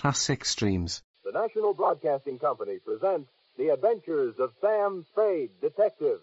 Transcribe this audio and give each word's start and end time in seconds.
classic 0.00 0.46
streams. 0.46 1.02
The 1.26 1.32
National 1.32 1.74
Broadcasting 1.74 2.38
Company 2.38 2.78
presents 2.78 3.28
The 3.58 3.68
Adventures 3.68 4.36
of 4.38 4.50
Sam 4.58 5.04
Spade, 5.12 5.50
Detective. 5.60 6.20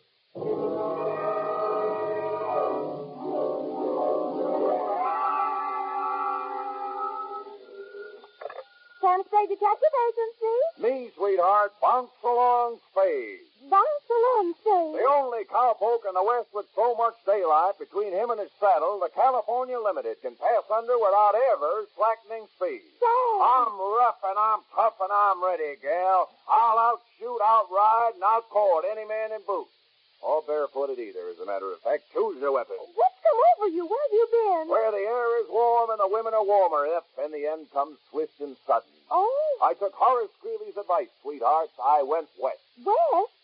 Sam 8.99 9.21
Spade 9.27 9.49
Detective 9.49 9.93
Agency. 10.07 10.57
Me, 10.81 11.11
sweetheart, 11.15 11.71
bounce 11.79 12.09
along 12.23 12.79
Spade. 12.91 13.46
Bounce 13.69 14.07
along. 14.09 14.53
The 14.63 15.07
only 15.07 15.43
cowpoke 15.45 16.07
in 16.07 16.15
the 16.15 16.23
West 16.23 16.47
with 16.53 16.67
so 16.75 16.95
much 16.95 17.15
daylight 17.25 17.75
between 17.79 18.13
him 18.13 18.31
and 18.31 18.39
his 18.39 18.51
saddle, 18.59 18.99
the 18.99 19.11
California 19.13 19.77
Limited 19.79 20.17
can 20.21 20.35
pass 20.35 20.63
under 20.71 20.95
without 20.97 21.35
ever 21.53 21.85
slackening 21.95 22.47
speed. 22.55 22.81
Sam. 22.99 23.35
I'm 23.43 23.75
rough 23.75 24.23
and 24.23 24.39
I'm 24.39 24.61
tough 24.73 24.95
and 25.03 25.11
I'm 25.11 25.43
ready, 25.43 25.75
gal. 25.81 26.29
I'll 26.47 26.79
outshoot, 26.79 27.41
outride, 27.43 28.15
and 28.15 28.23
outcourt 28.23 28.87
any 28.91 29.05
man 29.05 29.31
in 29.35 29.41
boots. 29.45 29.71
Or 30.21 30.41
barefooted 30.47 30.97
either, 30.97 31.29
as 31.29 31.39
a 31.39 31.45
matter 31.45 31.71
of 31.71 31.79
fact. 31.83 32.09
Choose 32.11 32.41
your 32.41 32.51
weapon. 32.51 32.75
What's 32.95 33.19
come 33.21 33.37
over 33.53 33.69
you? 33.69 33.85
Where 33.85 34.01
have 34.01 34.15
you 34.15 34.27
been? 34.31 34.65
Where 34.71 34.91
the 34.91 35.05
air 35.05 35.43
is 35.43 35.47
warm 35.49 35.91
and 35.91 35.99
the 35.99 36.09
women 36.09 36.33
are 36.33 36.43
warmer, 36.43 36.87
if 36.89 37.05
in 37.23 37.31
the 37.31 37.45
end 37.45 37.67
comes 37.71 37.97
swift 38.09 38.39
and 38.41 38.57
sudden. 38.65 38.89
Oh, 39.11 39.57
I 39.61 39.73
took 39.75 39.93
Horace 39.93 40.33
Greeley's 40.41 40.75
advice, 40.75 41.11
sweetheart. 41.21 41.69
I 41.83 42.01
went 42.03 42.27
west. 42.41 42.59
west? 42.83 43.36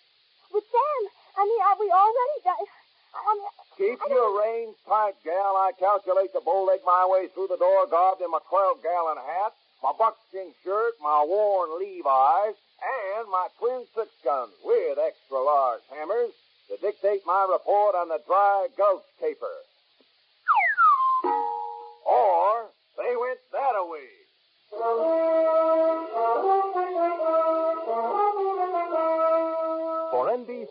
With 0.54 0.64
Sam. 0.70 1.02
I 1.36 1.42
mean, 1.50 1.62
are 1.66 1.78
we 1.82 1.90
already 1.90 2.38
di- 2.46 2.70
I 3.14 3.32
mean, 3.34 3.50
Keep 3.78 4.00
I 4.06 4.08
your 4.14 4.30
reins 4.42 4.76
tight, 4.88 5.18
gal. 5.26 5.58
I 5.58 5.72
calculate 5.80 6.32
to 6.34 6.42
bowleg 6.42 6.82
my 6.86 7.06
way 7.10 7.28
through 7.34 7.48
the 7.50 7.58
door, 7.58 7.86
garbed 7.90 8.22
in 8.22 8.30
my 8.30 8.40
12-gallon 8.50 9.18
hat, 9.18 9.54
my 9.82 9.92
buckskin 9.98 10.54
shirt, 10.64 10.94
my 11.02 11.26
worn 11.26 11.78
Levi's, 11.80 12.56
and 12.82 13.26
my 13.30 13.48
twin 13.60 13.86
six 13.96 14.10
guns 14.24 14.54
with 14.64 14.98
extra 14.98 15.42
large 15.42 15.82
hammers 15.90 16.32
to 16.70 16.78
dictate 16.78 17.22
my 17.26 17.46
report 17.50 17.96
on 17.96 18.10
the 18.10 18.20
dry 18.28 18.68
gulch 18.78 19.04
caper. 19.20 19.58
Or 22.06 22.70
they 22.98 23.16
went 23.16 23.40
that 23.52 23.74
away. 23.78 24.10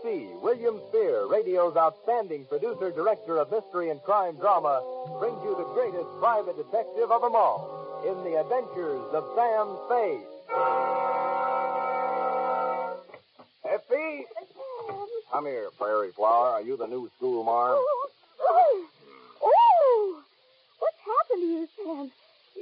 NBC, 0.02 0.40
William 0.40 0.80
Spier, 0.88 1.26
radio's 1.26 1.76
outstanding 1.76 2.44
producer 2.46 2.90
director 2.90 3.38
of 3.38 3.50
mystery 3.50 3.90
and 3.90 4.02
crime 4.02 4.36
drama, 4.36 4.82
brings 5.18 5.42
you 5.44 5.54
the 5.56 5.64
greatest 5.74 6.08
private 6.18 6.56
detective 6.56 7.10
of 7.10 7.22
them 7.22 7.34
all 7.34 8.02
in 8.06 8.14
the 8.24 8.38
adventures 8.40 9.02
of 9.12 9.24
Sam 9.34 9.76
Spade. 9.86 10.26
Effie! 13.64 14.24
Come 15.30 15.46
here, 15.46 15.68
Prairie 15.78 16.12
Flower. 16.12 16.48
Are 16.48 16.62
you 16.62 16.76
the 16.76 16.86
new 16.86 17.10
school 17.16 17.44
marm? 17.44 17.76
Oh, 17.78 18.08
oh, 18.40 18.86
oh. 19.42 20.22
What's 20.78 20.98
happened 20.98 21.42
to 21.42 21.46
you, 21.46 21.68
Sam? 21.76 22.10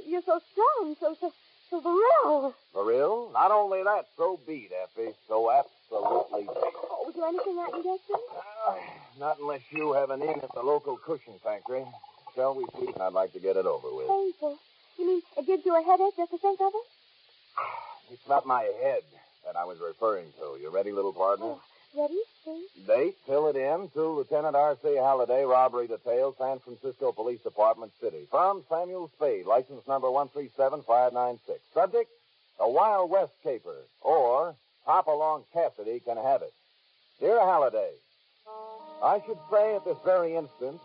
You're 0.07 0.21
so 0.21 0.39
strong, 0.51 0.95
so, 0.99 1.17
so, 1.19 1.33
so 1.69 1.79
virile. 1.79 2.55
For 2.73 2.85
real? 2.85 3.29
Not 3.33 3.51
only 3.51 3.83
that, 3.83 4.07
so 4.15 4.39
beat, 4.47 4.71
Effie. 4.83 5.11
So 5.27 5.51
absolutely 5.51 6.43
beat. 6.43 6.90
Was 7.05 7.15
there 7.15 7.25
anything 7.27 7.57
I 7.59 7.69
can 7.71 7.81
get 7.81 7.99
you? 8.09 8.19
Uh, 8.67 8.75
not 9.19 9.39
unless 9.39 9.61
you 9.71 9.93
have 9.93 10.09
an 10.11 10.21
in 10.21 10.29
at 10.41 10.53
the 10.53 10.61
local 10.61 10.97
cushion 10.97 11.33
factory. 11.43 11.83
Shall 12.35 12.55
we 12.55 12.65
see? 12.79 12.93
I'd 12.99 13.13
like 13.13 13.33
to 13.33 13.39
get 13.39 13.57
it 13.57 13.65
over 13.65 13.87
with. 13.93 14.07
Painful. 14.07 14.57
You 14.97 15.07
mean 15.07 15.21
it 15.37 15.47
gives 15.47 15.65
you 15.65 15.75
a 15.75 15.83
headache 15.83 16.15
just 16.15 16.31
to 16.31 16.37
think 16.37 16.61
of 16.61 16.71
it? 16.73 18.13
It's 18.13 18.27
not 18.27 18.45
my 18.45 18.63
head 18.83 19.01
that 19.45 19.55
I 19.55 19.65
was 19.65 19.79
referring 19.79 20.27
to. 20.39 20.61
You 20.61 20.69
ready, 20.69 20.91
little 20.91 21.13
partner? 21.13 21.45
Oh, 21.45 21.61
ready? 21.97 22.19
See? 22.45 22.65
Date, 22.85 23.15
fill 23.25 23.47
it 23.47 23.55
in 23.55 23.89
to 23.93 24.03
Lieutenant 24.07 24.55
R.C. 24.55 24.95
Halliday, 24.95 25.43
robbery 25.43 25.87
detail, 25.87 26.35
San 26.37 26.59
Francisco 26.59 27.11
Police 27.11 27.41
Department 27.41 27.91
City. 27.99 28.27
Firm 28.31 28.63
Samuel 28.69 29.09
Spade, 29.15 29.45
license 29.45 29.87
number 29.87 30.09
137596. 30.11 31.59
Subject, 31.73 32.09
a 32.59 32.69
Wild 32.69 33.09
West 33.09 33.33
caper, 33.43 33.75
or 34.01 34.55
Hopalong 34.85 35.43
Cassidy 35.53 35.99
can 35.99 36.17
have 36.17 36.41
it. 36.41 36.53
Dear 37.21 37.39
Halliday, 37.39 37.91
I 39.03 39.21
should 39.27 39.37
say 39.51 39.75
at 39.75 39.85
this 39.85 39.99
very 40.03 40.35
instant, 40.35 40.81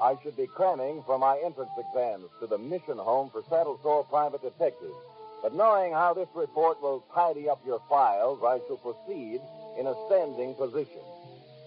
I 0.00 0.16
should 0.20 0.36
be 0.36 0.48
cramming 0.48 1.04
for 1.06 1.20
my 1.20 1.38
entrance 1.38 1.70
exams 1.78 2.24
to 2.40 2.48
the 2.48 2.58
mission 2.58 2.98
home 2.98 3.30
for 3.30 3.44
saddle 3.48 3.78
sore 3.80 4.02
private 4.02 4.42
detectives. 4.42 4.96
But 5.40 5.54
knowing 5.54 5.92
how 5.92 6.14
this 6.14 6.26
report 6.34 6.82
will 6.82 7.04
tidy 7.14 7.48
up 7.48 7.60
your 7.64 7.80
files, 7.88 8.40
I 8.42 8.58
shall 8.66 8.78
proceed 8.78 9.40
in 9.78 9.86
a 9.86 9.94
standing 10.08 10.56
position. 10.56 11.06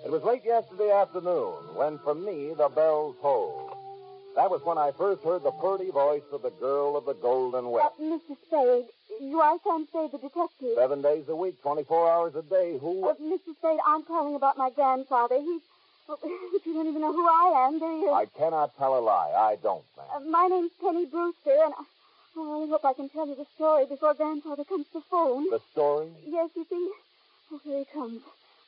It 0.04 0.12
was 0.12 0.24
late 0.24 0.44
yesterday 0.44 0.92
afternoon 0.92 1.74
when, 1.74 1.98
for 2.00 2.14
me, 2.14 2.54
the 2.54 2.68
bells 2.68 3.16
tolled. 3.22 3.71
That 4.36 4.50
was 4.50 4.62
when 4.64 4.78
I 4.78 4.92
first 4.92 5.24
heard 5.24 5.44
the 5.44 5.52
purty 5.52 5.92
voice 5.92 6.24
of 6.32 6.42
the 6.42 6.52
girl 6.52 6.96
of 6.96 7.06
the 7.06 7.14
Golden 7.14 7.66
Uh, 7.66 7.70
West. 7.70 8.00
Mr. 8.00 8.38
Spade, 8.48 8.86
you 9.20 9.42
are 9.42 9.58
Sam 9.64 9.86
Spade, 9.88 10.12
the 10.12 10.18
detective. 10.20 10.76
Seven 10.76 11.02
days 11.02 11.28
a 11.28 11.36
week, 11.36 11.62
24 11.62 12.10
hours 12.12 12.36
a 12.36 12.42
day. 12.42 12.78
Who? 12.80 13.08
Uh, 13.08 13.14
Mr. 13.16 13.54
Spade, 13.60 13.80
I'm 13.86 14.04
calling 14.04 14.36
about 14.36 14.58
my 14.58 14.70
grandfather. 14.70 15.36
He's. 15.40 15.62
Well, 16.08 16.18
but 16.22 16.66
you 16.66 16.74
don't 16.74 16.88
even 16.88 17.02
know 17.02 17.14
who 17.14 17.28
I 17.28 17.68
am, 17.68 17.78
do 17.80 17.86
you? 17.86 18.12
I 18.12 18.26
cannot 18.26 18.76
tell 18.78 18.98
a 18.98 19.02
lie. 19.02 19.32
I 19.38 19.58
don't, 19.62 19.84
Uh, 19.98 20.20
my 20.22 20.48
name's 20.48 20.72
Penny 20.82 21.06
Brewster, 21.06 21.52
and 21.66 21.74
I, 21.78 21.84
oh, 22.38 22.64
I 22.64 22.68
hope 22.70 22.86
I 22.86 22.94
can 22.94 23.10
tell 23.10 23.28
you 23.28 23.36
the 23.36 23.46
story 23.56 23.86
before 23.86 24.14
Grandfather 24.14 24.64
comes 24.64 24.88
to 24.94 25.02
phone. 25.12 25.50
The 25.50 25.60
story? 25.72 26.08
Yes, 26.26 26.50
you 26.56 26.66
see. 26.70 26.90
Oh, 27.52 27.60
here 27.64 27.80
he 27.80 27.86
comes. 27.86 28.22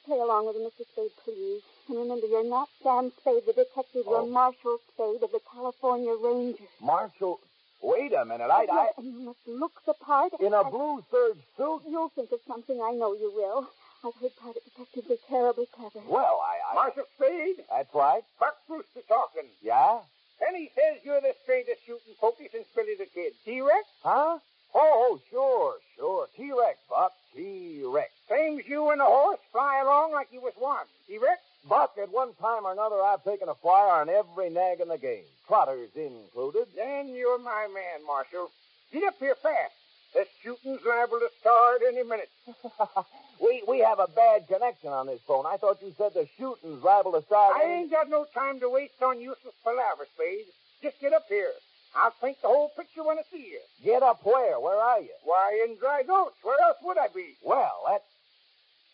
Play 0.05 0.19
along 0.19 0.47
with 0.47 0.55
him, 0.57 0.63
Mr. 0.63 0.85
Spade, 0.91 1.11
please. 1.23 1.61
And 1.87 1.97
remember, 1.97 2.27
you're 2.27 2.47
not 2.47 2.67
Sam 2.81 3.11
Spade, 3.19 3.43
the 3.45 3.53
detective. 3.53 4.03
Oh. 4.07 4.23
You're 4.23 4.31
Marshal 4.31 4.77
Spade 4.93 5.23
of 5.23 5.31
the 5.31 5.39
California 5.51 6.13
Rangers. 6.21 6.67
Marshal. 6.81 7.39
Wait 7.81 8.13
a 8.13 8.25
minute. 8.25 8.49
I. 8.49 8.63
Yes, 8.63 8.93
and 8.97 9.07
you 9.07 9.19
must 9.25 9.39
look 9.47 9.81
the 9.85 9.93
part. 9.93 10.33
I 10.39 10.45
in 10.45 10.53
a 10.53 10.63
blue 10.63 11.03
serge 11.11 11.37
suit? 11.57 11.81
You'll 11.87 12.09
think 12.09 12.31
of 12.31 12.39
something. 12.47 12.79
I 12.81 12.91
know 12.91 13.13
you 13.13 13.31
will. 13.35 13.67
I've 14.05 14.15
heard 14.19 14.35
private 14.35 14.63
detectives 14.63 15.09
are 15.11 15.27
terribly 15.29 15.67
clever. 15.71 15.99
Well, 16.07 16.39
I. 16.43 16.71
I... 16.71 16.75
Marshal 16.75 17.03
Spade, 17.15 17.63
That's 17.69 17.93
right. 17.95 18.23
Buck 18.39 18.55
Brewster 18.67 19.01
talking. 19.07 19.47
Yeah? 19.61 19.99
Penny 20.39 20.69
says 20.75 20.99
you're 21.03 21.21
the 21.21 21.33
straightest 21.43 21.85
shooting 21.85 22.15
pokey 22.19 22.49
since 22.51 22.67
Billy 22.75 22.95
the 22.97 23.05
Kid. 23.05 23.33
T-Rex? 23.45 23.87
Huh? 24.03 24.39
Oh, 24.75 24.79
oh, 25.11 25.19
sure, 25.29 25.75
sure. 25.95 26.27
T-Rex, 26.35 26.79
Buck. 26.89 27.13
T-Rex. 27.35 28.11
Same's 28.27 28.67
you 28.67 28.89
and 28.89 28.99
the 28.99 29.05
horse 29.05 29.39
fly 29.51 29.81
along 29.81 30.13
like 30.13 30.27
you 30.31 30.41
was 30.41 30.53
one. 30.57 30.85
T-Rex? 31.07 31.39
Buck, 31.67 31.95
at 32.01 32.11
one 32.11 32.33
time 32.41 32.65
or 32.65 32.73
another, 32.73 33.01
I've 33.01 33.23
taken 33.23 33.47
a 33.47 33.55
flyer 33.55 34.01
on 34.01 34.09
every 34.09 34.49
nag 34.49 34.81
in 34.81 34.89
the 34.89 34.97
game. 34.97 35.23
Trotters 35.47 35.89
included. 35.95 36.67
Then 36.75 37.09
you're 37.15 37.39
my 37.39 37.67
man, 37.73 38.05
Marshal. 38.05 38.49
Get 38.91 39.03
up 39.03 39.15
here 39.19 39.35
fast. 39.41 39.73
This 40.13 40.27
shooting's 40.43 40.81
liable 40.85 41.19
to 41.19 41.29
start 41.39 41.81
any 41.87 42.03
minute. 42.03 42.29
we 43.41 43.63
we 43.67 43.79
have 43.79 43.99
a 43.99 44.07
bad 44.07 44.47
connection 44.47 44.89
on 44.89 45.07
this 45.07 45.21
phone. 45.25 45.45
I 45.45 45.57
thought 45.57 45.81
you 45.81 45.93
said 45.97 46.13
the 46.13 46.27
shooting's 46.37 46.83
liable 46.83 47.13
to 47.13 47.23
start. 47.23 47.55
I 47.55 47.63
ain't 47.63 47.91
got 47.91 48.09
no 48.09 48.25
time 48.33 48.59
to 48.59 48.69
waste 48.69 49.01
on 49.01 49.19
useless 49.19 49.55
palaver, 49.63 50.05
Spade. 50.13 50.45
Just 50.83 50.99
get 50.99 51.13
up 51.13 51.25
here. 51.29 51.53
I'll 51.95 52.13
paint 52.21 52.37
the 52.41 52.47
whole 52.47 52.69
picture 52.75 53.03
when 53.03 53.19
I 53.19 53.23
see 53.31 53.45
you. 53.51 53.59
Get 53.83 54.03
up 54.03 54.21
where? 54.23 54.59
Where 54.59 54.77
are 54.77 54.99
you? 54.99 55.13
Why, 55.23 55.65
in 55.67 55.77
Dry 55.77 56.03
Gulch. 56.03 56.33
Where 56.41 56.57
else 56.65 56.77
would 56.83 56.97
I 56.97 57.07
be? 57.13 57.35
Well, 57.43 57.83
that's. 57.87 58.03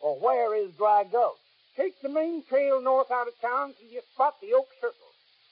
Well, 0.01 0.17
where 0.21 0.55
is 0.55 0.71
Dry 0.77 1.03
Gulch? 1.09 1.37
Take 1.75 2.01
the 2.01 2.09
main 2.09 2.43
trail 2.43 2.81
north 2.81 3.11
out 3.11 3.27
of 3.27 3.39
town 3.41 3.73
till 3.79 3.89
you 3.89 4.01
spot 4.13 4.35
the 4.41 4.53
Oak 4.53 4.67
Circle. 4.81 5.09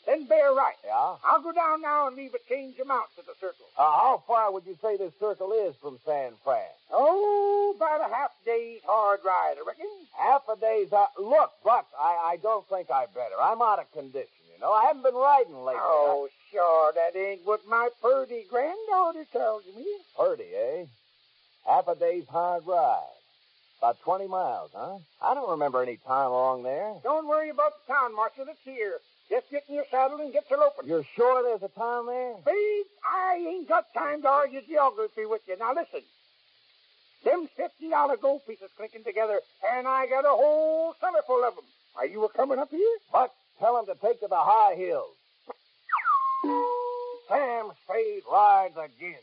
Then 0.07 0.25
bear 0.25 0.53
right. 0.53 0.75
Yeah? 0.85 1.15
I'll 1.25 1.41
go 1.43 1.51
down 1.51 1.81
now 1.81 2.07
and 2.07 2.15
leave 2.15 2.33
a 2.33 2.39
change 2.49 2.79
amount 2.79 3.11
at 3.19 3.25
the 3.25 3.35
circle. 3.41 3.67
Uh, 3.77 3.83
how 3.83 4.23
far 4.25 4.53
would 4.53 4.65
you 4.65 4.77
say 4.81 4.95
this 4.95 5.11
circle 5.19 5.51
is 5.51 5.75
from 5.81 5.99
San 6.05 6.31
Fran? 6.45 6.63
Oh, 6.91 7.73
about 7.75 8.09
a 8.09 8.13
half 8.13 8.31
day's 8.45 8.79
hard 8.85 9.19
ride, 9.25 9.55
I 9.59 9.67
reckon. 9.67 9.91
Half 10.17 10.43
a 10.47 10.55
day's. 10.59 10.93
Uh, 10.93 11.07
look, 11.19 11.51
Buck, 11.61 11.87
I, 11.99 12.31
I 12.31 12.37
don't 12.41 12.65
think 12.69 12.89
I 12.89 13.05
better. 13.13 13.35
I'm 13.41 13.61
out 13.61 13.79
of 13.79 13.91
condition, 13.91 14.31
you 14.57 14.65
know. 14.65 14.71
I 14.71 14.85
haven't 14.87 15.03
been 15.03 15.15
riding 15.15 15.55
lately. 15.55 15.81
Oh, 15.81 16.27
sure, 16.51 16.93
that 16.93 17.17
ain't 17.17 17.45
what 17.45 17.61
my 17.67 17.89
purdy 18.01 18.45
granddaughter 18.49 19.25
tells 19.31 19.63
me. 19.75 19.85
Purdy, 20.17 20.49
eh? 20.55 20.85
Half 21.65 21.87
a 21.87 21.95
day's 21.95 22.27
hard 22.27 22.63
ride. 22.65 23.13
About 23.79 23.99
20 24.01 24.27
miles, 24.27 24.71
huh? 24.73 24.97
I 25.21 25.35
don't 25.35 25.51
remember 25.51 25.83
any 25.83 25.97
time 25.97 26.31
along 26.31 26.63
there. 26.63 26.95
Don't 27.03 27.27
worry 27.27 27.49
about 27.51 27.73
the 27.85 27.93
town, 27.93 28.15
Marshal. 28.15 28.45
It's 28.49 28.59
here. 28.63 28.97
Just 29.29 29.51
get 29.51 29.63
in 29.67 29.75
your 29.75 29.85
saddle 29.91 30.19
and 30.19 30.33
get 30.33 30.47
to 30.47 30.55
loping. 30.55 30.87
You're 30.87 31.05
sure 31.15 31.43
there's 31.43 31.61
a 31.61 31.73
town 31.77 32.07
there? 32.07 32.33
Spade, 32.41 32.85
I 33.05 33.35
ain't 33.35 33.67
got 33.67 33.93
time 33.93 34.21
to 34.21 34.27
argue 34.27 34.61
geography 34.61 35.25
with 35.25 35.41
you. 35.47 35.57
Now 35.59 35.73
listen. 35.75 36.01
Them 37.25 37.49
fifty 37.57 37.89
dollar 37.89 38.15
gold 38.15 38.41
pieces 38.47 38.69
clinking 38.77 39.03
together, 39.03 39.41
and 39.73 39.85
I 39.87 40.07
got 40.07 40.23
a 40.23 40.29
whole 40.29 40.95
cellar 41.01 41.21
full 41.27 41.43
of 41.43 41.55
them. 41.55 41.65
Are 41.97 42.05
you 42.05 42.23
a 42.23 42.29
coming 42.29 42.57
up 42.57 42.69
here? 42.71 42.97
Buck, 43.11 43.33
Tell 43.59 43.79
him 43.79 43.85
to 43.87 43.95
take 43.99 44.19
to 44.19 44.27
the 44.27 44.35
high 44.35 44.75
hills. 44.75 45.15
Sam 47.27 47.71
Spade 47.83 48.23
rides 48.31 48.75
again. 48.77 49.15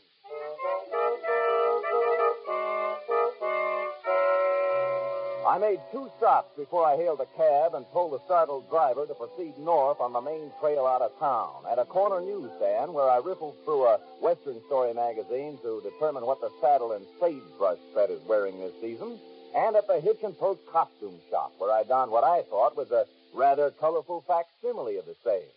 I 5.47 5.57
made 5.57 5.79
two 5.91 6.09
stops 6.17 6.49
before 6.57 6.85
I 6.85 6.97
hailed 6.97 7.21
a 7.21 7.37
cab 7.37 7.75
and 7.75 7.85
told 7.93 8.11
the 8.11 8.25
startled 8.25 8.69
driver 8.69 9.05
to 9.05 9.13
proceed 9.13 9.57
north 9.57 10.01
on 10.01 10.11
the 10.11 10.19
main 10.19 10.51
trail 10.59 10.85
out 10.85 11.01
of 11.01 11.17
town 11.17 11.63
at 11.71 11.79
a 11.79 11.85
corner 11.85 12.19
newsstand 12.19 12.93
where 12.93 13.09
I 13.09 13.19
riffled 13.19 13.55
through 13.63 13.85
a 13.85 13.99
Western 14.21 14.59
Story 14.65 14.93
magazine 14.93 15.57
to 15.61 15.81
determine 15.81 16.25
what 16.25 16.41
the 16.41 16.51
saddle 16.59 16.91
and 16.91 17.05
sagebrush 17.21 17.77
set 17.93 18.09
is 18.09 18.19
wearing 18.27 18.59
this 18.59 18.73
season, 18.81 19.17
and 19.55 19.75
at 19.77 19.87
the 19.87 20.01
Hitch 20.01 20.23
and 20.23 20.37
Post 20.37 20.59
costume 20.69 21.19
shop 21.29 21.53
where 21.57 21.71
I 21.71 21.83
donned 21.83 22.11
what 22.11 22.25
I 22.25 22.41
thought 22.49 22.75
was 22.75 22.91
a 22.91 23.05
rather 23.35 23.69
colorful 23.71 24.23
facsimile 24.25 24.97
of 24.97 25.05
the 25.05 25.15
same. 25.23 25.51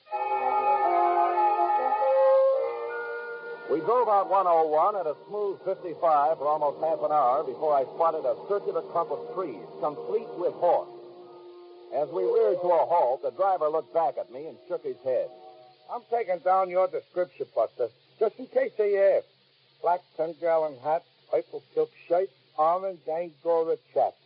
We 3.70 3.80
drove 3.80 4.08
out 4.08 4.30
101 4.30 4.96
at 4.96 5.06
a 5.06 5.14
smooth 5.28 5.60
55 5.64 6.38
for 6.38 6.48
almost 6.48 6.80
half 6.80 6.98
an 7.04 7.12
hour 7.12 7.44
before 7.44 7.76
I 7.76 7.84
spotted 7.94 8.25
a 8.25 8.34
circular 8.48 8.82
clump 8.82 9.10
of 9.10 9.34
trees, 9.34 9.60
complete 9.80 10.28
with 10.36 10.54
horse. 10.54 10.88
As 11.94 12.08
we 12.08 12.25
reared 12.25 12.60
to 12.60 12.69
a 12.69 12.86
halt, 12.86 13.22
the 13.22 13.30
driver 13.30 13.69
looked 13.69 13.94
back 13.94 14.16
at 14.19 14.32
me 14.32 14.46
and 14.46 14.56
shook 14.69 14.84
his 14.84 14.96
head. 15.04 15.28
I'm 15.92 16.02
taking 16.10 16.38
down 16.38 16.70
your 16.70 16.88
description, 16.88 17.46
Buster, 17.54 17.88
just 18.19 18.38
in 18.38 18.46
case 18.46 18.72
they 18.76 19.16
ask. 19.16 19.26
Black 19.80 20.00
10-gallon 20.19 20.76
hat, 20.82 21.04
purple 21.30 21.62
silk 21.75 21.90
shirt, 22.08 22.28
orange 22.58 23.00
Angora 23.08 23.76
chaps. 23.94 24.16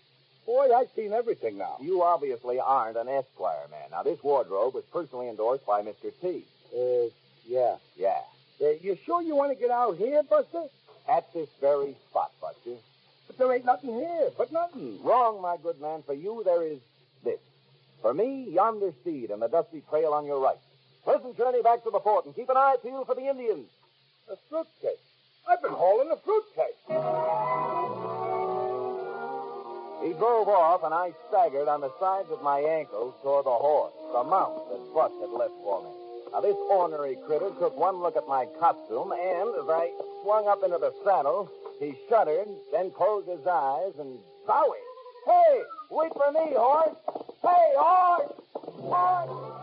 Boy, 0.46 0.68
I've 0.74 0.88
seen 0.96 1.12
everything 1.12 1.56
now. 1.56 1.76
You 1.80 2.02
obviously 2.02 2.58
aren't 2.58 2.96
an 2.96 3.08
Esquire 3.08 3.66
man. 3.70 3.90
Now, 3.90 4.02
this 4.02 4.22
wardrobe 4.22 4.74
was 4.74 4.84
personally 4.92 5.28
endorsed 5.28 5.64
by 5.64 5.82
Mr. 5.82 6.12
T. 6.20 6.44
Uh, 6.74 7.10
yeah. 7.46 7.76
Yeah. 7.96 8.18
Uh, 8.60 8.70
you 8.80 8.98
sure 9.04 9.22
you 9.22 9.36
want 9.36 9.52
to 9.52 9.58
get 9.60 9.70
out 9.70 9.96
here, 9.96 10.22
Buster? 10.22 10.64
At 11.08 11.32
this 11.32 11.48
very 11.60 11.94
spot, 12.10 12.32
Buster. 12.40 12.76
But 13.26 13.38
there 13.38 13.52
ain't 13.52 13.64
nothing 13.64 13.94
here, 13.94 14.30
but 14.36 14.52
nothing. 14.52 14.98
Wrong, 15.02 15.40
my 15.40 15.56
good 15.62 15.80
man. 15.80 16.02
For 16.02 16.14
you, 16.14 16.42
there 16.44 16.62
is 16.62 16.78
this. 17.24 17.40
For 18.00 18.12
me, 18.12 18.48
yonder 18.50 18.92
steed 19.00 19.30
and 19.30 19.40
the 19.40 19.48
dusty 19.48 19.82
trail 19.88 20.12
on 20.12 20.26
your 20.26 20.40
right. 20.40 20.58
Pleasant 21.04 21.36
journey 21.36 21.62
back 21.62 21.82
to 21.84 21.90
the 21.90 22.00
fort, 22.00 22.26
and 22.26 22.34
keep 22.34 22.48
an 22.48 22.56
eye 22.56 22.76
peeled 22.82 23.06
for 23.06 23.14
the 23.14 23.28
Indians. 23.28 23.68
A 24.30 24.36
fruitcake. 24.48 25.00
I've 25.48 25.62
been 25.62 25.72
hauling 25.72 26.10
a 26.10 26.16
fruitcake. 26.16 28.11
He 30.02 30.12
drove 30.14 30.48
off, 30.48 30.82
and 30.82 30.92
I 30.92 31.12
staggered 31.28 31.68
on 31.68 31.80
the 31.80 31.92
sides 32.00 32.28
of 32.30 32.42
my 32.42 32.58
ankles 32.58 33.14
toward 33.22 33.46
the 33.46 33.50
horse, 33.50 33.92
the 34.12 34.24
mount 34.24 34.68
that 34.68 34.94
Buck 34.94 35.12
had 35.20 35.30
left 35.30 35.54
for 35.62 35.82
me. 35.82 35.90
Now, 36.32 36.40
this 36.40 36.56
ornery 36.70 37.16
critter 37.26 37.50
took 37.60 37.76
one 37.76 37.96
look 38.02 38.16
at 38.16 38.26
my 38.26 38.46
costume, 38.58 39.12
and 39.12 39.54
as 39.54 39.68
I 39.68 39.92
swung 40.22 40.48
up 40.48 40.64
into 40.64 40.78
the 40.78 40.92
saddle, 41.04 41.48
he 41.78 41.94
shuddered, 42.08 42.48
then 42.72 42.90
closed 42.90 43.28
his 43.28 43.46
eyes, 43.46 43.92
and 43.98 44.18
zowie! 44.44 44.82
Hey, 45.24 45.62
wait 45.90 46.12
for 46.14 46.32
me, 46.32 46.52
horse! 46.56 46.96
Hey, 47.42 47.72
horse! 47.76 48.32
Horse! 48.54 49.61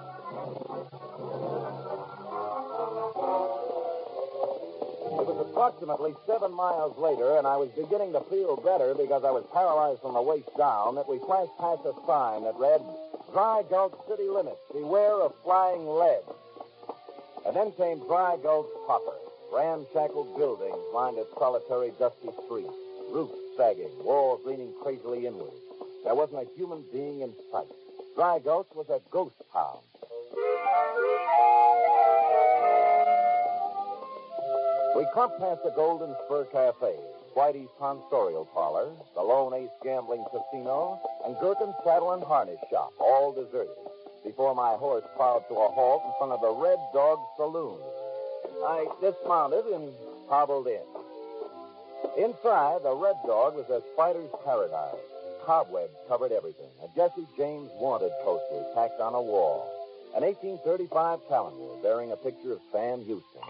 Approximately 5.59 6.15
seven 6.25 6.53
miles 6.53 6.97
later, 6.97 7.35
and 7.35 7.45
I 7.45 7.57
was 7.57 7.67
beginning 7.75 8.13
to 8.13 8.23
feel 8.31 8.55
better 8.55 8.95
because 8.95 9.27
I 9.27 9.31
was 9.35 9.43
paralyzed 9.51 9.99
from 9.99 10.13
the 10.15 10.21
waist 10.21 10.47
down, 10.55 10.95
that 10.95 11.03
we 11.03 11.19
flashed 11.19 11.51
past 11.59 11.83
a 11.83 11.91
sign 12.07 12.47
that 12.47 12.55
read, 12.55 12.79
Dry 13.35 13.67
Gulch 13.67 13.91
City 14.07 14.31
Limits, 14.31 14.63
beware 14.71 15.19
of 15.19 15.35
flying 15.43 15.83
lead. 15.83 16.23
And 17.43 17.51
then 17.51 17.75
came 17.75 17.99
Dry 18.07 18.39
Gulch 18.39 18.71
proper. 18.87 19.11
ramshackle 19.51 20.31
buildings 20.39 20.79
lined 20.95 21.17
its 21.19 21.27
solitary, 21.35 21.91
dusty 21.99 22.31
streets, 22.47 22.71
roofs 23.11 23.35
sagging, 23.59 23.91
walls 23.99 24.39
leaning 24.47 24.71
crazily 24.81 25.27
inward. 25.27 25.51
There 26.05 26.15
wasn't 26.15 26.47
a 26.47 26.55
human 26.55 26.87
being 26.93 27.19
in 27.19 27.35
sight. 27.51 27.67
Dry 28.15 28.39
Gulch 28.39 28.71
was 28.75 28.87
a 28.87 29.03
ghost 29.11 29.35
town. 29.51 29.83
We 34.99 35.07
clumped 35.13 35.39
past 35.39 35.63
the 35.63 35.71
Golden 35.71 36.13
Spur 36.25 36.43
Cafe, 36.51 36.91
Whitey's 37.33 37.71
Tonsorial 37.79 38.51
Parlor, 38.51 38.91
the 39.15 39.21
Lone 39.21 39.53
Ace 39.53 39.71
Gambling 39.81 40.25
Casino, 40.27 40.99
and 41.23 41.37
Gherkin's 41.37 41.73
Saddle 41.85 42.11
and 42.11 42.21
Harness 42.21 42.59
Shop, 42.69 42.91
all 42.99 43.31
deserted, 43.31 43.79
before 44.25 44.53
my 44.53 44.75
horse 44.75 45.05
plowed 45.15 45.47
to 45.47 45.55
a 45.55 45.71
halt 45.71 46.03
in 46.03 46.11
front 46.19 46.33
of 46.33 46.41
the 46.41 46.51
Red 46.51 46.79
Dog 46.91 47.17
Saloon. 47.37 47.79
I 48.67 48.91
dismounted 48.99 49.71
and 49.71 49.93
hobbled 50.27 50.67
in. 50.67 50.83
Inside, 52.19 52.83
the 52.83 52.91
Red 52.91 53.15
Dog 53.25 53.55
was 53.55 53.71
a 53.71 53.79
spider's 53.93 54.35
paradise. 54.43 54.99
Cobwebs 55.45 55.95
covered 56.09 56.33
everything. 56.33 56.75
A 56.83 56.91
Jesse 56.93 57.25
James 57.37 57.71
wanted 57.79 58.11
poster 58.25 58.65
tacked 58.75 58.99
on 58.99 59.15
a 59.15 59.21
wall. 59.21 59.63
An 60.13 60.27
1835 60.27 61.19
calendar 61.29 61.79
bearing 61.81 62.11
a 62.11 62.17
picture 62.17 62.51
of 62.51 62.59
Sam 62.73 62.99
Houston. 63.05 63.47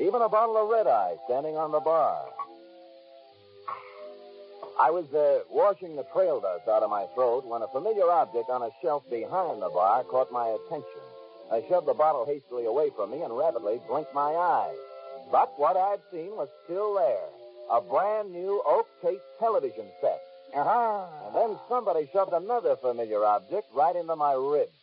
Even 0.00 0.22
a 0.22 0.28
bottle 0.30 0.56
of 0.56 0.70
red 0.70 0.86
eye 0.86 1.16
standing 1.26 1.56
on 1.56 1.72
the 1.72 1.80
bar. 1.80 2.24
I 4.80 4.90
was 4.90 5.04
uh, 5.12 5.44
washing 5.50 5.94
the 5.94 6.04
trail 6.14 6.40
dust 6.40 6.66
out 6.68 6.82
of 6.82 6.88
my 6.88 7.04
throat 7.14 7.44
when 7.44 7.60
a 7.60 7.68
familiar 7.68 8.10
object 8.10 8.48
on 8.48 8.62
a 8.62 8.70
shelf 8.80 9.04
behind 9.10 9.60
the 9.60 9.68
bar 9.68 10.02
caught 10.04 10.32
my 10.32 10.48
attention. 10.48 11.04
I 11.52 11.62
shoved 11.68 11.86
the 11.86 11.92
bottle 11.92 12.24
hastily 12.24 12.64
away 12.64 12.88
from 12.96 13.10
me 13.10 13.20
and 13.20 13.36
rapidly 13.36 13.78
blinked 13.86 14.14
my 14.14 14.32
eyes. 14.32 14.78
But 15.30 15.52
what 15.60 15.76
I'd 15.76 16.00
seen 16.10 16.32
was 16.32 16.48
still 16.64 16.94
there. 16.94 17.28
A 17.70 17.82
brand 17.82 18.32
new 18.32 18.62
oak 18.66 18.88
case 19.02 19.20
television 19.38 19.84
set. 20.00 20.20
Uh-huh. 20.56 21.06
And 21.26 21.34
then 21.36 21.58
somebody 21.68 22.08
shoved 22.10 22.32
another 22.32 22.76
familiar 22.76 23.22
object 23.22 23.68
right 23.74 23.94
into 23.94 24.16
my 24.16 24.32
ribs. 24.32 24.79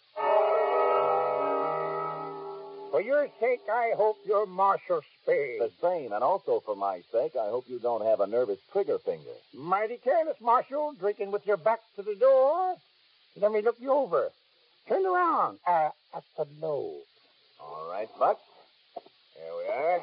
For 2.98 3.04
your 3.04 3.28
sake, 3.40 3.62
I 3.72 3.92
hope 3.96 4.18
you're 4.26 4.48
Marshal 4.48 5.02
Spade. 5.22 5.62
The 5.62 5.70
same, 5.80 6.14
and 6.14 6.24
also 6.24 6.64
for 6.66 6.76
my 6.76 7.04
sake, 7.12 7.34
I 7.36 7.48
hope 7.48 7.66
you 7.68 7.78
don't 7.78 8.04
have 8.04 8.22
a 8.22 8.26
nervous 8.26 8.58
trigger 8.72 8.98
finger. 8.98 9.36
Mighty 9.54 9.98
careless, 9.98 10.38
Marshal, 10.42 10.96
drinking 11.00 11.30
with 11.30 11.46
your 11.46 11.58
back 11.58 11.80
to 11.96 12.02
the 12.02 12.16
door. 12.16 12.76
Let 13.36 13.52
me 13.52 13.62
look 13.62 13.76
you 13.80 13.92
over. 13.92 14.32
Turn 14.90 15.06
around. 15.06 15.60
Uh, 15.68 15.90
at 16.16 16.24
the 16.40 16.48
nose. 16.60 17.04
All 17.60 17.88
right, 17.88 18.10
Buck. 18.18 18.40
Here 19.36 19.54
we 19.56 19.72
are. 19.72 20.02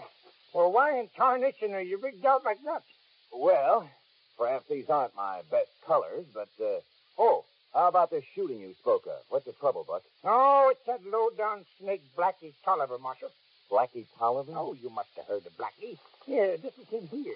Well, 0.55 0.71
why 0.71 0.97
in 1.01 1.09
tarnation 1.17 1.75
are 1.75 1.81
you 1.81 1.99
rigged 1.99 2.25
out 2.25 2.45
like 2.45 2.63
that? 2.65 2.85
Well, 3.33 3.91
perhaps 4.39 4.67
these 4.71 4.89
aren't 4.89 5.17
my 5.17 5.41
best 5.51 5.71
colors, 5.85 6.27
but, 6.33 6.65
uh, 6.65 6.79
oh, 7.19 7.45
how 7.75 7.89
about 7.89 8.11
the 8.11 8.23
shooting 8.35 8.61
you 8.61 8.75
spoke 8.81 9.07
of? 9.07 9.21
What's 9.29 9.47
the 9.47 9.53
trouble, 9.53 9.85
Buck? 9.87 10.03
Oh, 10.25 10.69
it's 10.71 10.85
that 10.87 11.01
low-down 11.11 11.65
snake 11.81 12.03
Blackie 12.17 12.53
Tolliver, 12.65 12.99
Marshal. 12.99 13.31
Blackie 13.71 14.07
Tolliver? 14.19 14.53
Oh, 14.55 14.75
you 14.81 14.91
must 14.91 15.09
have 15.17 15.27
heard 15.27 15.43
of 15.47 15.53
Blackie. 15.57 15.99
Here, 16.27 16.57
this 16.57 16.73
is 16.79 16.89
him 16.89 17.09
here. 17.11 17.35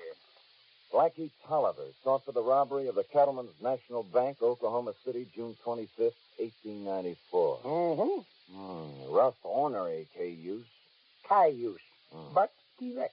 Blackie 0.93 1.31
Tolliver, 1.47 1.83
sought 2.05 2.25
for 2.25 2.33
the 2.33 2.43
robbery 2.43 2.87
of 2.87 2.95
the 2.95 3.05
Cattlemen's 3.05 3.51
National 3.63 4.03
Bank, 4.05 4.39
Oklahoma 4.41 4.93
City, 5.05 5.27
June 5.35 5.55
25th, 5.67 6.15
1894. 6.39 7.59
Mm-hmm. 7.65 8.21
Hmm, 8.57 9.13
rough 9.13 9.35
ornery, 9.43 10.07
Cayuse. 10.17 10.65
Cayuse, 11.29 11.81
Hmm. 12.15 12.33
but 12.35 12.51
direct. 12.81 13.13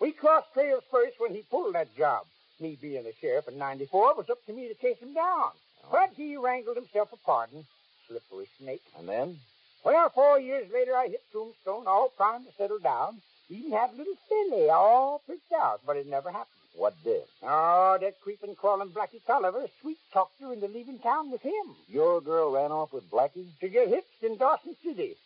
We 0.00 0.12
crossed 0.12 0.52
trails 0.54 0.82
first 0.90 1.18
when 1.18 1.34
he 1.34 1.42
pulled 1.50 1.74
that 1.74 1.94
job. 1.96 2.24
Me 2.60 2.78
being 2.80 3.02
the 3.04 3.12
sheriff 3.20 3.48
in 3.48 3.58
94, 3.58 4.12
it 4.12 4.16
was 4.16 4.30
up 4.30 4.38
to 4.46 4.52
me 4.52 4.68
to 4.68 4.74
chase 4.74 4.98
him 4.98 5.12
down. 5.12 5.50
But 5.90 6.10
he 6.16 6.36
wrangled 6.36 6.76
himself 6.76 7.12
a 7.12 7.16
pardon. 7.16 7.64
Slippery 8.06 8.48
snake. 8.58 8.82
And 8.98 9.08
then? 9.08 9.38
Well, 9.84 10.10
four 10.10 10.38
years 10.40 10.70
later, 10.72 10.96
I 10.96 11.08
hit 11.08 11.22
Tombstone, 11.32 11.86
all 11.86 12.08
primed 12.16 12.46
to 12.46 12.52
settle 12.56 12.78
down. 12.78 13.20
Even 13.48 13.72
had 13.72 13.90
a 13.90 13.96
little 13.96 14.16
filly 14.28 14.68
all 14.68 15.22
picked 15.26 15.52
out, 15.52 15.80
but 15.86 15.96
it 15.96 16.06
never 16.06 16.30
happened. 16.30 16.46
What 16.74 16.94
did? 17.02 17.22
Oh, 17.42 17.96
that 18.00 18.20
creeping, 18.20 18.54
crawling 18.54 18.90
Blackie 18.90 19.24
Tolliver 19.26 19.66
sweet 19.80 19.98
talked 20.12 20.40
her 20.40 20.52
into 20.52 20.68
leaving 20.68 20.98
town 20.98 21.30
with 21.30 21.40
him 21.40 21.74
Your 21.88 22.20
girl 22.20 22.52
ran 22.52 22.70
off 22.70 22.92
with 22.92 23.10
Blackie? 23.10 23.48
to 23.60 23.68
get 23.68 23.88
hitched 23.88 24.22
in 24.22 24.36
Dawson 24.36 24.76
City. 24.84 25.16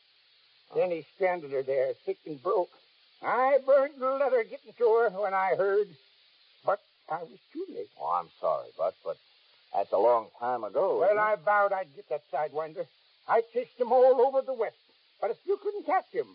Oh. 0.71 0.79
Then 0.79 0.91
he 0.93 1.05
stranded 1.15 1.51
her 1.51 1.63
there, 1.63 1.93
sick 2.07 2.19
and 2.27 2.43
broke. 2.43 2.71
I 3.23 3.59
burned 3.67 3.95
the 3.99 4.09
letter 4.11 4.45
getting 4.45 4.73
to 4.79 4.85
her 4.85 5.11
when 5.11 5.35
I 5.35 5.55
heard, 5.57 5.89
but 6.65 6.81
I 7.11 7.23
was 7.23 7.39
too 7.53 7.67
late. 7.69 7.91
Oh, 8.01 8.19
I'm 8.21 8.29
sorry, 8.41 8.69
Buck, 8.79 8.95
but 9.05 9.17
that's 9.75 9.93
a 9.93 9.99
long 9.99 10.29
time 10.39 10.65
ago. 10.65 11.01
Well? 11.01 11.19
I 11.19 11.37
vowed 11.37 11.73
I'd 11.73 11.95
get 11.95 12.09
that 12.11 12.23
sidewinder. 12.33 12.87
I 13.29 13.43
chased 13.53 13.79
him 13.79 13.93
all 13.93 14.21
over 14.21 14.43
the 14.43 14.53
West, 14.53 14.77
but 15.21 15.31
I 15.31 15.35
still 15.43 15.57
couldn't 15.57 15.87
catch 15.87 16.11
him. 16.13 16.27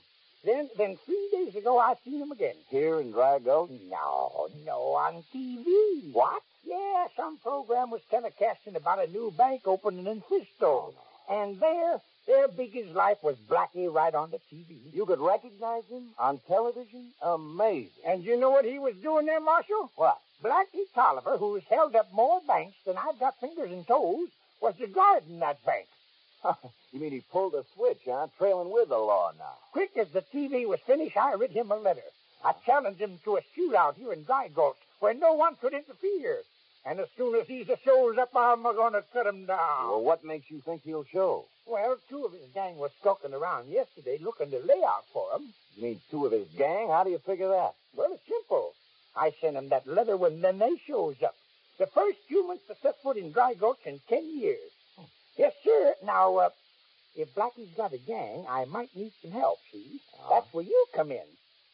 Then, 0.45 0.69
then 0.77 0.97
three 1.05 1.29
days 1.31 1.55
ago, 1.55 1.77
I 1.77 1.95
seen 2.05 2.21
him 2.21 2.31
again. 2.31 2.55
Here 2.69 2.99
in 3.01 3.11
Dry 3.11 3.39
Gulch? 3.39 3.71
No, 3.89 4.47
no, 4.65 4.93
on 4.93 5.23
TV. 5.35 6.13
What? 6.13 6.41
Yeah, 6.63 7.07
some 7.15 7.37
program 7.37 7.89
was 7.89 8.01
telecasting 8.11 8.75
about 8.75 9.05
a 9.05 9.11
new 9.11 9.33
bank 9.37 9.61
opening 9.65 10.07
in 10.07 10.21
Frisco. 10.21 10.47
Oh, 10.61 10.93
and 11.29 11.59
there, 11.59 11.99
there 12.27 12.47
big 12.47 12.75
as 12.77 12.93
life 12.95 13.17
was 13.21 13.35
Blackie 13.49 13.93
right 13.93 14.13
on 14.13 14.31
the 14.31 14.39
TV. 14.51 14.77
You 14.93 15.05
could 15.05 15.19
recognize 15.19 15.83
him 15.89 16.09
on 16.17 16.39
television? 16.47 17.11
Amazing. 17.21 17.89
And 18.05 18.23
you 18.23 18.39
know 18.39 18.51
what 18.51 18.65
he 18.65 18.79
was 18.79 18.95
doing 19.01 19.25
there, 19.25 19.39
Marshal? 19.39 19.91
What? 19.95 20.17
Blackie 20.43 20.85
Tolliver, 20.93 21.37
who's 21.37 21.63
held 21.69 21.95
up 21.95 22.11
more 22.13 22.41
banks 22.47 22.77
than 22.85 22.97
I've 22.97 23.19
got 23.19 23.39
fingers 23.39 23.71
and 23.71 23.87
toes, 23.87 24.29
was 24.61 24.75
the 24.79 24.87
guard 24.87 25.23
in 25.27 25.39
that 25.39 25.63
bank. 25.65 25.87
you 26.91 26.99
mean 26.99 27.11
he 27.11 27.21
pulled 27.31 27.55
a 27.55 27.63
switch, 27.75 28.01
huh? 28.05 28.27
Trailing 28.37 28.69
with 28.71 28.89
the 28.89 28.97
law 28.97 29.31
now. 29.37 29.57
Quick 29.71 29.97
as 29.97 30.09
the 30.09 30.21
TV 30.21 30.67
was 30.67 30.79
finished, 30.85 31.17
I 31.17 31.33
writ 31.33 31.51
him 31.51 31.71
a 31.71 31.75
letter. 31.75 32.01
I 32.43 32.53
challenged 32.65 33.01
him 33.01 33.19
to 33.23 33.37
a 33.37 33.41
shootout 33.57 33.95
here 33.95 34.13
in 34.13 34.23
Dry 34.23 34.49
Gulch 34.49 34.77
where 34.99 35.13
no 35.13 35.33
one 35.33 35.55
could 35.55 35.73
interfere. 35.73 36.39
And 36.85 36.99
as 36.99 37.07
soon 37.17 37.35
as 37.35 37.47
he 37.47 37.65
shows 37.83 38.17
up, 38.17 38.29
I'm 38.35 38.63
going 38.63 38.93
to 38.93 39.03
cut 39.11 39.25
him 39.27 39.45
down. 39.45 39.89
Well, 39.89 40.03
what 40.03 40.23
makes 40.23 40.49
you 40.49 40.61
think 40.61 40.83
he'll 40.83 41.03
show? 41.03 41.45
Well, 41.65 41.97
two 42.09 42.25
of 42.25 42.31
his 42.31 42.49
gang 42.53 42.77
was 42.77 42.91
skulking 43.01 43.33
around 43.33 43.69
yesterday 43.69 44.19
looking 44.21 44.51
to 44.51 44.59
lay 44.59 44.81
out 44.87 45.03
for 45.11 45.27
him. 45.35 45.53
You 45.75 45.83
mean 45.83 46.01
two 46.09 46.25
of 46.25 46.31
his 46.31 46.47
gang? 46.57 46.87
How 46.89 47.03
do 47.03 47.09
you 47.09 47.19
figure 47.19 47.49
that? 47.49 47.73
Well, 47.93 48.13
it's 48.13 48.23
simple. 48.27 48.73
I 49.17 49.33
sent 49.41 49.57
him 49.57 49.69
that 49.69 49.87
letter 49.87 50.15
when 50.15 50.41
then 50.41 50.59
they 50.59 50.77
shows 50.85 51.15
up. 51.23 51.35
The 51.79 51.87
first 51.87 52.19
humans 52.27 52.61
to 52.67 52.75
set 52.81 53.01
foot 53.01 53.17
in 53.17 53.31
Dry 53.31 53.53
Gulch 53.53 53.79
in 53.85 53.99
ten 54.07 54.39
years. 54.39 54.71
Yes, 55.37 55.53
sir. 55.63 55.93
Now, 56.03 56.37
uh, 56.37 56.49
if 57.15 57.33
Blackie's 57.35 57.73
got 57.75 57.93
a 57.93 57.97
gang, 57.97 58.45
I 58.49 58.65
might 58.65 58.95
need 58.95 59.11
some 59.21 59.31
help, 59.31 59.59
see? 59.71 59.99
Oh. 60.19 60.27
That's 60.31 60.53
where 60.53 60.63
you 60.63 60.85
come 60.93 61.11
in. 61.11 61.25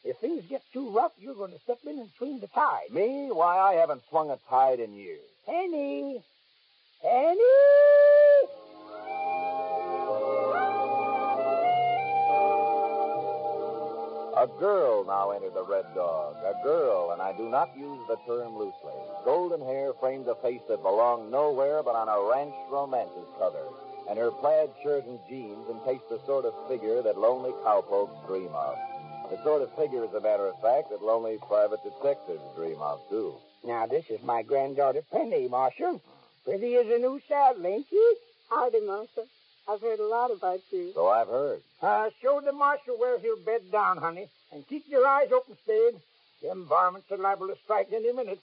If 0.04 0.18
things 0.18 0.44
get 0.48 0.62
too 0.72 0.90
rough, 0.90 1.12
you're 1.18 1.34
going 1.34 1.52
to 1.52 1.58
step 1.60 1.78
in 1.84 1.98
and 1.98 2.10
swing 2.18 2.38
the 2.40 2.46
tide. 2.48 2.90
Me? 2.90 3.28
Why, 3.32 3.58
I 3.58 3.74
haven't 3.74 4.02
swung 4.10 4.30
a 4.30 4.38
tide 4.50 4.80
in 4.80 4.94
years. 4.94 5.20
Penny! 5.46 6.22
Penny! 7.00 7.40
A 14.44 14.60
girl 14.60 15.06
now 15.06 15.30
entered 15.30 15.54
the 15.54 15.64
Red 15.64 15.86
Dog. 15.94 16.36
A 16.44 16.62
girl, 16.62 17.12
and 17.12 17.22
I 17.22 17.32
do 17.32 17.48
not 17.48 17.74
use 17.78 18.06
the 18.06 18.18
term 18.26 18.58
loosely. 18.58 18.92
Golden 19.24 19.62
hair 19.62 19.94
framed 19.94 20.28
a 20.28 20.34
face 20.34 20.60
that 20.68 20.82
belonged 20.82 21.30
nowhere 21.30 21.82
but 21.82 21.94
on 21.94 22.10
a 22.10 22.28
ranch 22.28 22.52
romance's 22.70 23.26
cover. 23.38 23.64
And 24.06 24.18
her 24.18 24.30
plaid 24.30 24.68
shirt 24.82 25.06
and 25.06 25.18
jeans 25.30 25.64
encased 25.70 26.10
the 26.10 26.20
sort 26.26 26.44
of 26.44 26.52
figure 26.68 27.00
that 27.00 27.16
lonely 27.16 27.52
cowpokes 27.64 28.18
dream 28.26 28.50
of. 28.52 28.76
The 29.30 29.42
sort 29.44 29.62
of 29.62 29.74
figure, 29.76 30.04
as 30.04 30.12
a 30.12 30.20
matter 30.20 30.46
of 30.46 30.60
fact, 30.60 30.90
that 30.90 31.02
lonely 31.02 31.38
private 31.48 31.80
detectives 31.82 32.44
dream 32.54 32.82
of, 32.82 33.00
too. 33.08 33.32
Now, 33.64 33.86
this 33.86 34.10
is 34.10 34.22
my 34.22 34.42
granddaughter, 34.42 35.00
Penny, 35.10 35.48
Marshal. 35.48 36.02
Pretty 36.44 36.76
as 36.76 36.86
a 36.88 36.98
new 36.98 37.18
saddle, 37.26 37.66
ain't 37.66 37.86
she? 37.88 38.14
Howdy, 38.50 38.82
Marshal. 38.82 39.24
I've 39.66 39.80
heard 39.80 39.98
a 40.00 40.06
lot 40.06 40.30
about 40.30 40.60
you. 40.70 40.92
So 40.92 41.08
I've 41.08 41.28
heard. 41.28 41.62
Uh, 41.80 42.10
show 42.20 42.42
the 42.42 42.52
marshal 42.52 42.98
where 42.98 43.18
he'll 43.18 43.38
bed 43.38 43.62
down, 43.72 43.96
honey, 43.96 44.28
and 44.54 44.66
keep 44.68 44.84
your 44.88 45.06
eyes 45.06 45.28
open, 45.32 45.56
Spade. 45.64 46.00
Them 46.42 46.66
varmints 46.68 47.10
are 47.10 47.18
liable 47.18 47.48
to 47.48 47.56
strike 47.64 47.88
any 47.92 48.12
minute. 48.12 48.40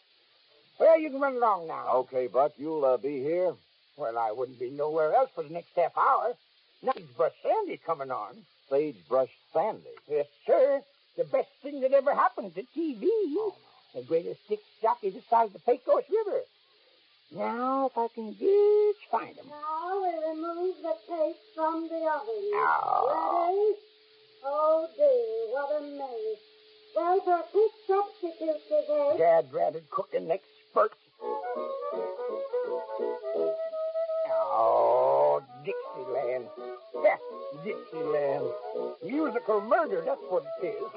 Well, 0.79 0.99
you 0.99 1.09
can 1.09 1.21
run 1.21 1.35
along 1.35 1.67
now. 1.67 1.87
Okay, 1.95 2.27
Buck, 2.27 2.53
you'll 2.57 2.83
uh, 2.83 2.97
be 2.97 3.19
here? 3.21 3.53
Well, 3.97 4.17
I 4.17 4.31
wouldn't 4.31 4.59
be 4.59 4.69
nowhere 4.69 5.13
else 5.13 5.29
for 5.33 5.43
the 5.43 5.53
next 5.53 5.69
half 5.75 5.97
hour. 5.97 6.33
Now, 6.83 6.93
but 7.17 7.33
Sandy 7.43 7.79
coming 7.85 8.11
on. 8.11 8.35
Sagebrush 8.69 9.29
Sandy. 9.53 9.83
Yes, 10.09 10.27
sir. 10.45 10.81
The 11.17 11.25
best 11.25 11.49
thing 11.61 11.81
that 11.81 11.91
ever 11.93 12.13
happened 12.15 12.55
to 12.55 12.63
TV. 12.75 13.05
The 13.93 14.01
greatest 14.07 14.43
stick 14.45 14.59
jockey 14.81 15.09
this 15.11 15.23
side 15.29 15.47
of 15.47 15.53
the 15.53 15.59
Pecos 15.59 16.03
River. 16.09 16.41
Now, 17.33 17.87
if 17.87 17.97
I 17.97 18.07
can 18.15 18.33
just 18.37 18.99
find 19.11 19.35
him. 19.35 19.45
Now 19.47 20.01
we 20.01 20.31
remove 20.31 20.75
the 20.81 20.95
tape 21.07 21.35
from 21.55 21.87
the 21.87 21.95
oven. 21.95 22.51
Now. 22.51 23.51
Ready? 23.51 23.90
Oh 24.43 24.87
dear, 24.97 25.53
what 25.53 25.81
a 25.81 25.85
mess. 25.97 26.39
Well, 26.95 27.19
for 27.21 27.35
a 27.35 27.43
quick 27.51 27.71
substitute 27.87 28.61
today. 28.67 29.15
Dad 29.17 29.45
ratted 29.53 29.89
cooking 29.89 30.29
expert. 30.31 30.91
Oh, 34.53 35.41
Dixieland. 35.63 36.45
Yeah, 37.03 37.17
Dixieland. 37.63 38.51
Musical 39.03 39.61
murder, 39.61 40.03
that's 40.05 40.21
what 40.29 40.43
it 40.61 40.65
is. 40.67 40.91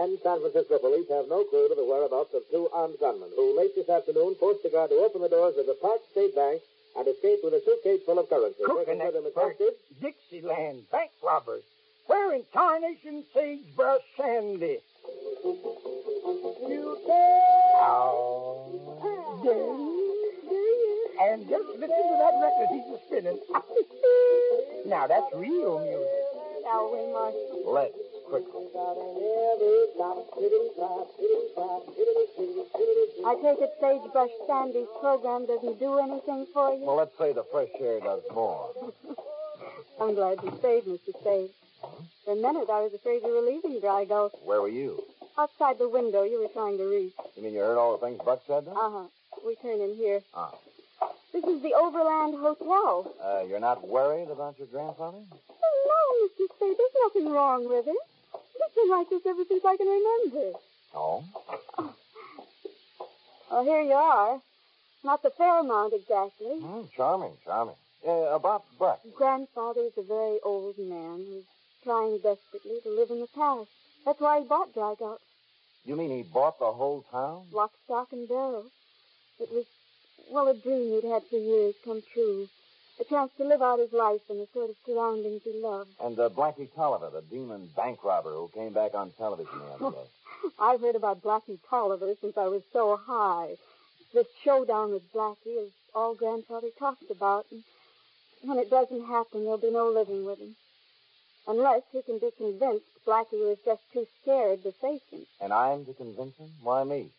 And 0.00 0.18
San 0.22 0.40
Francisco 0.40 0.78
police 0.78 1.08
have 1.10 1.28
no 1.28 1.44
clue 1.44 1.68
to 1.68 1.74
the 1.74 1.84
whereabouts 1.84 2.34
of 2.34 2.42
two 2.50 2.68
armed 2.72 2.96
gunmen 3.00 3.30
who 3.34 3.56
late 3.56 3.74
this 3.74 3.88
afternoon 3.88 4.36
forced 4.38 4.62
the 4.62 4.68
guard 4.70 4.90
to 4.90 4.96
open 4.96 5.22
the 5.22 5.28
doors 5.28 5.56
of 5.58 5.66
the 5.66 5.76
Park 5.80 6.00
State 6.12 6.34
Bank 6.36 6.60
and 6.96 7.08
escape 7.08 7.40
with 7.42 7.54
a 7.54 7.62
suitcase 7.64 8.00
full 8.06 8.18
of 8.18 8.28
currency. 8.28 8.62
Cooking 8.64 9.00
Taking 9.00 9.04
with 9.06 9.14
them 9.14 9.26
as 9.26 9.50
expert. 9.50 9.74
Dixieland. 10.00 10.82
Bank 10.92 11.10
robbers. 11.24 11.64
Where 12.18 12.34
in 12.34 12.42
tarnation 12.52 13.22
sagebrush 13.32 14.02
Sandy? 14.16 14.78
You 15.44 16.98
can. 17.06 17.78
Oh, 17.78 18.66
And 21.22 21.48
just 21.48 21.68
listen 21.78 22.02
to 22.10 22.16
that 22.18 22.34
record 22.42 22.68
he's 22.74 22.90
a 22.90 22.98
spinning. 23.06 23.38
now 24.86 25.06
that's 25.06 25.32
real 25.36 25.78
music. 25.78 26.08
Shall 26.64 26.90
we, 26.90 27.06
Marshal? 27.12 27.72
Let's, 27.72 27.94
quickly. 28.26 28.66
I 33.24 33.34
take 33.42 33.60
it 33.62 33.72
Sagebrush 33.80 34.34
Sandy's 34.48 34.88
program 35.00 35.46
doesn't 35.46 35.78
do 35.78 35.98
anything 36.00 36.46
for 36.52 36.74
you? 36.74 36.84
Well, 36.84 36.96
let's 36.96 37.16
say 37.16 37.32
the 37.32 37.44
fresh 37.52 37.68
air 37.80 38.00
does 38.00 38.22
more. 38.34 38.70
I'm 40.00 40.14
glad 40.16 40.38
you 40.42 40.52
stayed, 40.58 40.84
Mr. 40.84 41.14
Spade. 41.20 41.50
For 42.28 42.32
a 42.32 42.36
minute, 42.36 42.68
I 42.68 42.82
was 42.82 42.92
afraid 42.92 43.22
you 43.24 43.32
were 43.32 43.40
leaving 43.40 43.80
Dry 43.80 44.04
Gulch. 44.04 44.34
Where 44.44 44.60
were 44.60 44.68
you? 44.68 45.02
Outside 45.38 45.78
the 45.78 45.88
window 45.88 46.24
you 46.24 46.38
were 46.42 46.52
trying 46.52 46.76
to 46.76 46.84
reach. 46.84 47.14
You 47.34 47.42
mean 47.42 47.54
you 47.54 47.60
heard 47.60 47.78
all 47.78 47.96
the 47.96 48.04
things 48.04 48.20
Buck 48.22 48.42
said 48.46 48.66
then? 48.66 48.76
Uh-huh. 48.76 49.08
We 49.46 49.56
turn 49.56 49.80
in 49.80 49.96
here. 49.96 50.20
Ah. 50.34 50.52
This 51.32 51.42
is 51.44 51.62
the 51.62 51.72
Overland 51.72 52.34
Hotel. 52.36 53.10
Uh, 53.16 53.44
you're 53.48 53.64
not 53.64 53.88
worried 53.88 54.28
about 54.28 54.58
your 54.58 54.68
grandfather? 54.68 55.16
Oh, 55.24 55.74
no, 55.88 56.44
Mr. 56.44 56.54
Spade. 56.54 56.76
There's 56.76 56.96
nothing 57.00 57.32
wrong 57.32 57.66
with 57.66 57.86
him. 57.86 57.96
He's 58.34 58.74
been 58.76 58.90
like 58.90 59.08
this 59.08 59.24
ever 59.24 59.44
since 59.48 59.64
I 59.64 59.76
can 59.78 59.88
remember. 59.88 60.58
Oh? 60.94 61.24
Well, 63.50 63.64
here 63.64 63.80
you 63.80 63.94
are. 63.94 64.42
Not 65.02 65.22
the 65.22 65.30
Fairmont 65.30 65.94
exactly. 65.94 66.60
Hmm, 66.60 66.82
charming, 66.94 67.38
charming. 67.42 67.76
Uh, 68.06 68.36
about 68.36 68.64
Buck. 68.78 69.00
Grandfather's 69.16 69.96
a 69.96 70.02
very 70.02 70.40
old 70.44 70.76
man 70.76 71.24
who's 71.26 71.44
trying 71.84 72.18
desperately 72.18 72.80
to 72.82 72.90
live 72.90 73.10
in 73.10 73.20
the 73.20 73.28
past. 73.34 73.68
That's 74.04 74.20
why 74.20 74.40
he 74.40 74.46
bought 74.46 74.74
Dry 74.74 74.94
Gulch. 74.98 75.20
You 75.84 75.96
mean 75.96 76.10
he 76.10 76.22
bought 76.22 76.58
the 76.58 76.72
whole 76.72 77.04
town? 77.10 77.46
Lock, 77.52 77.72
stock, 77.84 78.08
and 78.12 78.28
barrel. 78.28 78.66
It 79.40 79.48
was, 79.52 79.64
well, 80.30 80.48
a 80.48 80.54
dream 80.54 80.92
he'd 80.92 81.08
had 81.08 81.22
for 81.30 81.38
years 81.38 81.74
come 81.84 82.02
true. 82.12 82.48
A 83.00 83.04
chance 83.04 83.30
to 83.38 83.44
live 83.44 83.62
out 83.62 83.78
his 83.78 83.92
life 83.92 84.20
in 84.28 84.38
the 84.38 84.48
sort 84.52 84.70
of 84.70 84.76
surroundings 84.84 85.42
he 85.44 85.52
loved. 85.62 85.90
And 86.02 86.18
uh, 86.18 86.28
Blackie 86.30 86.68
Tolliver, 86.74 87.10
the 87.10 87.22
demon 87.22 87.70
bank 87.76 88.02
robber 88.02 88.32
who 88.32 88.50
came 88.52 88.72
back 88.72 88.94
on 88.94 89.12
television 89.12 89.58
the 89.58 89.86
other 89.86 89.96
day. 89.96 90.08
I've 90.58 90.80
heard 90.80 90.96
about 90.96 91.22
Blackie 91.22 91.60
Tolliver 91.70 92.14
since 92.20 92.36
I 92.36 92.48
was 92.48 92.62
so 92.72 92.98
high. 93.06 93.54
This 94.12 94.26
showdown 94.42 94.92
with 94.92 95.12
Blackie 95.12 95.66
is 95.66 95.70
all 95.94 96.14
Grandfather 96.14 96.68
talks 96.78 97.04
about. 97.10 97.46
And 97.50 97.62
when 98.42 98.58
it 98.58 98.70
doesn't 98.70 99.06
happen, 99.06 99.44
there'll 99.44 99.58
be 99.58 99.70
no 99.70 99.90
living 99.90 100.24
with 100.24 100.38
him. 100.38 100.56
Unless 101.46 101.82
he 101.92 102.02
can 102.02 102.18
be 102.18 102.30
convinced 102.36 102.84
Blackie 103.06 103.32
was 103.40 103.56
just 103.64 103.80
too 103.92 104.06
scared 104.22 104.62
to 104.64 104.72
face 104.72 105.00
him. 105.10 105.24
And 105.40 105.52
I'm 105.52 105.84
to 105.86 105.94
convince 105.94 106.36
him? 106.36 106.50
Why 106.62 106.84
me? 106.84 107.10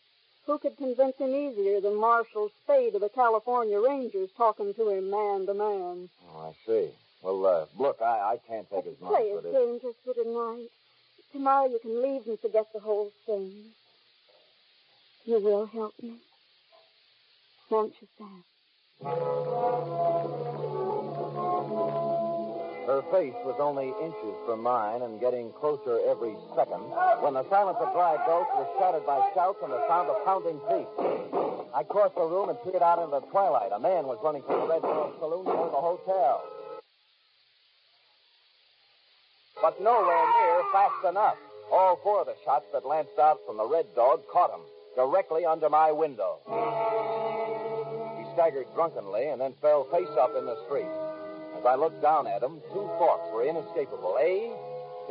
Who 0.46 0.58
could 0.60 0.78
convince 0.78 1.18
him 1.18 1.34
easier 1.34 1.82
than 1.82 1.96
Marshal 1.96 2.50
Spade 2.64 2.96
of 2.96 3.02
the 3.02 3.10
California 3.10 3.80
Rangers 3.80 4.30
talking 4.38 4.74
to 4.74 4.90
him 4.90 5.10
man 5.10 5.46
to 5.48 5.54
man? 5.54 6.10
Oh, 6.28 6.40
I 6.50 6.54
see. 6.66 6.90
Well, 7.22 7.46
uh, 7.46 7.66
look, 7.78 7.98
I, 8.02 8.34
I 8.34 8.38
can't 8.48 8.70
take 8.70 8.86
his 8.86 9.00
money 9.02 9.16
Play 9.16 9.30
his 9.30 9.44
this. 9.44 9.52
game 9.54 9.80
just 9.82 9.98
for 10.06 10.14
tonight. 10.14 10.70
Tomorrow 11.34 11.68
you 11.70 11.80
can 11.82 12.02
leave 12.02 12.26
and 12.28 12.40
forget 12.40 12.66
the 12.74 12.80
whole 12.80 13.12
thing. 13.26 13.52
You 15.26 15.40
will 15.40 15.66
help 15.68 15.94
me. 16.02 16.16
Won't 17.70 17.94
you, 18.02 18.08
Sam? 18.18 18.44
Her 22.90 23.06
face 23.14 23.38
was 23.46 23.54
only 23.62 23.94
inches 24.02 24.34
from 24.50 24.66
mine 24.66 25.04
and 25.06 25.22
getting 25.22 25.54
closer 25.54 26.02
every 26.10 26.34
second 26.58 26.82
when 27.22 27.38
the 27.38 27.46
silence 27.46 27.78
of 27.78 27.94
Dry 27.94 28.18
Gulch 28.26 28.50
was 28.58 28.66
shattered 28.82 29.06
by 29.06 29.22
shouts 29.38 29.62
and 29.62 29.70
the 29.70 29.78
sound 29.86 30.10
of 30.10 30.18
pounding 30.26 30.58
feet. 30.66 30.90
I 31.70 31.86
crossed 31.86 32.18
the 32.18 32.26
room 32.26 32.50
and 32.50 32.58
peered 32.66 32.82
out 32.82 32.98
into 32.98 33.22
the 33.22 33.30
twilight. 33.30 33.70
A 33.70 33.78
man 33.78 34.10
was 34.10 34.18
running 34.26 34.42
from 34.42 34.66
the 34.66 34.68
Red 34.74 34.82
Dog 34.82 35.14
Saloon 35.22 35.46
toward 35.46 35.70
the 35.70 35.78
hotel. 35.86 36.42
But 39.62 39.78
nowhere 39.78 40.26
near 40.42 40.66
fast 40.74 41.06
enough. 41.06 41.38
All 41.70 42.02
four 42.02 42.22
of 42.22 42.26
the 42.26 42.42
shots 42.44 42.66
that 42.74 42.90
lanced 42.90 43.22
out 43.22 43.38
from 43.46 43.58
the 43.58 43.70
Red 43.70 43.86
Dog 43.94 44.26
caught 44.34 44.50
him 44.50 44.66
directly 44.98 45.46
under 45.46 45.70
my 45.70 45.92
window. 45.92 46.42
He 48.18 48.26
staggered 48.34 48.66
drunkenly 48.74 49.30
and 49.30 49.40
then 49.40 49.54
fell 49.62 49.86
face 49.94 50.10
up 50.18 50.34
in 50.34 50.50
the 50.50 50.58
street. 50.66 50.90
As 51.60 51.66
I 51.66 51.76
looked 51.76 52.02
down 52.02 52.26
at 52.26 52.42
him, 52.42 52.62
two 52.72 52.88
thoughts 52.96 53.28
were 53.34 53.44
inescapable. 53.44 54.16
A, 54.18 54.56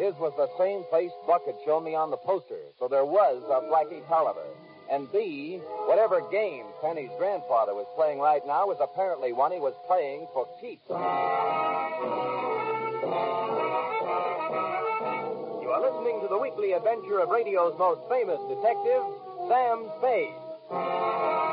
his 0.00 0.14
was 0.16 0.32
the 0.40 0.48
same 0.56 0.82
face 0.90 1.12
Buck 1.26 1.44
had 1.44 1.56
shown 1.66 1.84
me 1.84 1.94
on 1.94 2.10
the 2.10 2.16
poster, 2.16 2.72
so 2.78 2.88
there 2.88 3.04
was 3.04 3.42
a 3.52 3.60
Blackie 3.68 4.00
Tolliver. 4.08 4.48
And 4.90 5.12
B, 5.12 5.60
whatever 5.84 6.22
game 6.30 6.64
Penny's 6.80 7.10
grandfather 7.18 7.74
was 7.74 7.84
playing 7.96 8.18
right 8.18 8.40
now 8.46 8.66
was 8.66 8.78
apparently 8.80 9.34
one 9.34 9.52
he 9.52 9.60
was 9.60 9.74
playing 9.86 10.26
for 10.32 10.48
keeps. 10.58 10.88
You 10.88 10.96
are 15.68 15.84
listening 15.84 16.22
to 16.22 16.28
the 16.32 16.38
weekly 16.38 16.72
adventure 16.72 17.20
of 17.20 17.28
radio's 17.28 17.76
most 17.78 18.00
famous 18.08 18.40
detective, 18.48 19.04
Sam 19.52 19.84
Spade. 20.00 21.47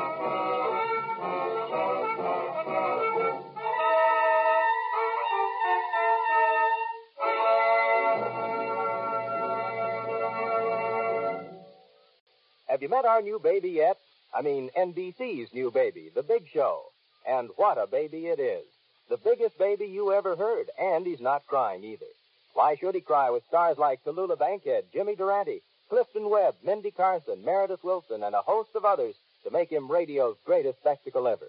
You 12.86 12.90
met 12.90 13.04
our 13.04 13.20
new 13.20 13.40
baby 13.40 13.70
yet? 13.70 13.98
I 14.32 14.42
mean, 14.42 14.70
NBC's 14.78 15.52
new 15.52 15.72
baby, 15.72 16.12
The 16.14 16.22
Big 16.22 16.46
Show. 16.46 16.84
And 17.26 17.50
what 17.56 17.78
a 17.78 17.88
baby 17.88 18.28
it 18.28 18.38
is. 18.38 18.64
The 19.08 19.16
biggest 19.16 19.58
baby 19.58 19.86
you 19.86 20.12
ever 20.12 20.36
heard, 20.36 20.70
and 20.78 21.04
he's 21.04 21.20
not 21.20 21.48
crying 21.48 21.82
either. 21.82 22.06
Why 22.54 22.76
should 22.76 22.94
he 22.94 23.00
cry 23.00 23.28
with 23.30 23.42
stars 23.48 23.76
like 23.76 24.04
Tallulah 24.04 24.38
Bankhead, 24.38 24.84
Jimmy 24.92 25.16
Durante, 25.16 25.62
Clifton 25.88 26.30
Webb, 26.30 26.54
Mindy 26.64 26.92
Carson, 26.92 27.44
Meredith 27.44 27.82
Willson, 27.82 28.24
and 28.24 28.36
a 28.36 28.42
host 28.42 28.70
of 28.76 28.84
others 28.84 29.16
to 29.42 29.50
make 29.50 29.70
him 29.70 29.90
radio's 29.90 30.36
greatest 30.44 30.78
spectacle 30.78 31.26
ever? 31.26 31.48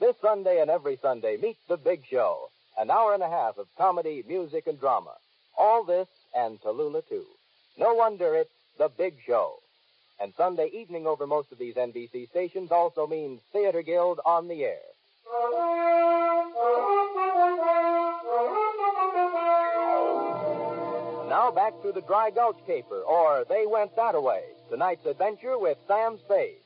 This 0.00 0.16
Sunday 0.20 0.60
and 0.60 0.72
every 0.72 0.98
Sunday, 1.00 1.36
meet 1.36 1.58
The 1.68 1.76
Big 1.76 2.04
Show, 2.10 2.48
an 2.76 2.90
hour 2.90 3.14
and 3.14 3.22
a 3.22 3.30
half 3.30 3.58
of 3.58 3.68
comedy, 3.78 4.24
music, 4.26 4.66
and 4.66 4.80
drama. 4.80 5.14
All 5.56 5.84
this 5.84 6.08
and 6.34 6.60
Tallulah, 6.60 7.08
too. 7.08 7.26
No 7.78 7.94
wonder 7.94 8.34
it's 8.34 8.50
The 8.76 8.88
Big 8.88 9.14
Show. 9.24 9.60
And 10.24 10.32
Sunday 10.38 10.70
evening 10.72 11.06
over 11.06 11.26
most 11.26 11.52
of 11.52 11.58
these 11.58 11.74
NBC 11.74 12.30
stations 12.30 12.72
also 12.72 13.06
means 13.06 13.42
Theater 13.52 13.82
Guild 13.82 14.20
on 14.24 14.48
the 14.48 14.64
air. 14.64 14.78
Now 21.28 21.52
back 21.54 21.74
to 21.82 21.92
the 21.92 22.00
Dry 22.06 22.30
Gulch 22.30 22.56
Caper, 22.66 23.02
or 23.02 23.44
They 23.50 23.66
Went 23.66 23.94
That 23.96 24.14
Away. 24.14 24.44
Tonight's 24.70 25.04
adventure 25.04 25.58
with 25.58 25.76
Sam 25.86 26.16
Spade. 26.24 26.56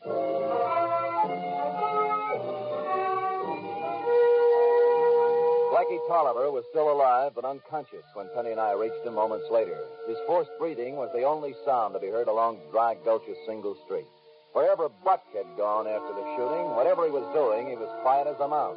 Blackie 5.89 6.07
Tolliver 6.07 6.51
was 6.53 6.65
still 6.69 6.93
alive 6.93 7.33
but 7.35 7.47
unconscious 7.47 8.05
when 8.13 8.29
Penny 8.35 8.51
and 8.51 8.61
I 8.61 8.73
reached 8.73 9.07
him 9.07 9.15
moments 9.15 9.47
later. 9.51 9.81
His 10.07 10.19
forced 10.27 10.51
breathing 10.59 10.97
was 10.97 11.09
the 11.15 11.23
only 11.23 11.55
sound 11.65 11.95
to 11.95 12.01
be 12.01 12.09
heard 12.09 12.29
along 12.29 12.61
Dry 12.71 12.95
Gulch's 13.07 13.39
single 13.47 13.75
street. 13.87 14.05
Wherever 14.53 14.91
Buck 15.03 15.25
had 15.33 15.47
gone 15.57 15.87
after 15.87 16.13
the 16.13 16.29
shooting, 16.37 16.77
whatever 16.77 17.07
he 17.07 17.11
was 17.11 17.25
doing, 17.33 17.69
he 17.73 17.77
was 17.77 17.89
quiet 18.03 18.27
as 18.27 18.37
a 18.39 18.49
mouse. 18.49 18.77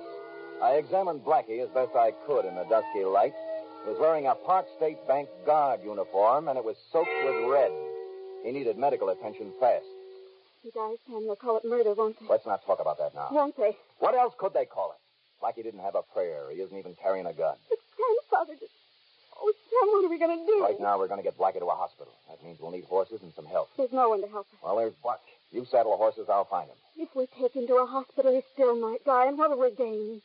I 0.64 0.80
examined 0.80 1.26
Blackie 1.26 1.60
as 1.60 1.68
best 1.76 1.92
I 2.00 2.12
could 2.26 2.46
in 2.46 2.56
the 2.56 2.64
dusky 2.72 3.04
light. 3.04 3.36
He 3.84 3.92
was 3.92 4.00
wearing 4.00 4.28
a 4.28 4.36
Park 4.48 4.68
State 4.78 5.06
Bank 5.06 5.28
guard 5.46 5.82
uniform, 5.84 6.48
and 6.48 6.58
it 6.58 6.64
was 6.64 6.78
soaked 6.94 7.12
with 7.26 7.52
red. 7.52 7.74
He 8.46 8.54
needed 8.54 8.78
medical 8.78 9.10
attention 9.10 9.52
fast. 9.60 9.84
He 10.64 10.72
dies, 10.72 10.96
Sam. 11.08 11.26
They'll 11.28 11.36
call 11.36 11.58
it 11.58 11.66
murder, 11.66 11.94
won't 11.94 12.20
they? 12.22 12.28
Let's 12.30 12.46
not 12.46 12.64
talk 12.64 12.80
about 12.80 13.00
that 13.00 13.14
now. 13.14 13.28
Won't 13.32 13.58
they? 13.58 13.76
What 14.00 14.16
else 14.16 14.34
could 14.38 14.54
they 14.54 14.66
call 14.66 14.96
it? 14.96 15.02
Blackie 15.42 15.64
didn't 15.64 15.82
have 15.82 15.96
a 15.96 16.04
prayer. 16.14 16.52
He 16.52 16.62
isn't 16.62 16.78
even 16.78 16.96
carrying 17.02 17.26
a 17.26 17.34
gun. 17.34 17.56
But 17.70 17.80
grandfather 17.98 18.60
just... 18.60 18.72
Oh, 19.42 19.52
Sam, 19.70 19.88
what 19.90 20.06
are 20.06 20.10
we 20.10 20.20
going 20.20 20.38
to 20.38 20.46
do? 20.46 20.62
Right 20.62 20.80
now, 20.80 21.00
we're 21.00 21.08
going 21.08 21.20
to 21.20 21.24
get 21.24 21.38
Blackie 21.38 21.60
to 21.60 21.66
a 21.66 21.76
hospital. 21.76 22.14
That 22.30 22.44
means 22.44 22.60
we'll 22.62 22.70
need 22.72 22.86
horses 22.86 23.22
and 23.24 23.34
some 23.34 23.46
help. 23.46 23.70
There's 23.76 23.92
no 23.92 24.10
one 24.10 24.22
to 24.22 24.28
help 24.28 24.46
us. 24.54 24.60
Well, 24.64 24.78
there's 24.78 24.94
Buck. 25.04 25.22
You 25.52 25.66
saddle 25.66 25.92
the 25.92 25.98
horses, 25.98 26.28
I'll 26.30 26.46
find 26.46 26.70
him. 26.70 26.78
If 26.96 27.16
we 27.16 27.26
take 27.40 27.56
him 27.56 27.66
to 27.68 27.76
a 27.78 27.86
hospital, 27.88 28.32
he 28.32 28.42
still 28.54 28.80
might 28.80 29.04
die, 29.04 29.28
and 29.28 29.38
what 29.38 29.50
will 29.50 29.60
we 29.60 29.72
gain? 29.76 30.22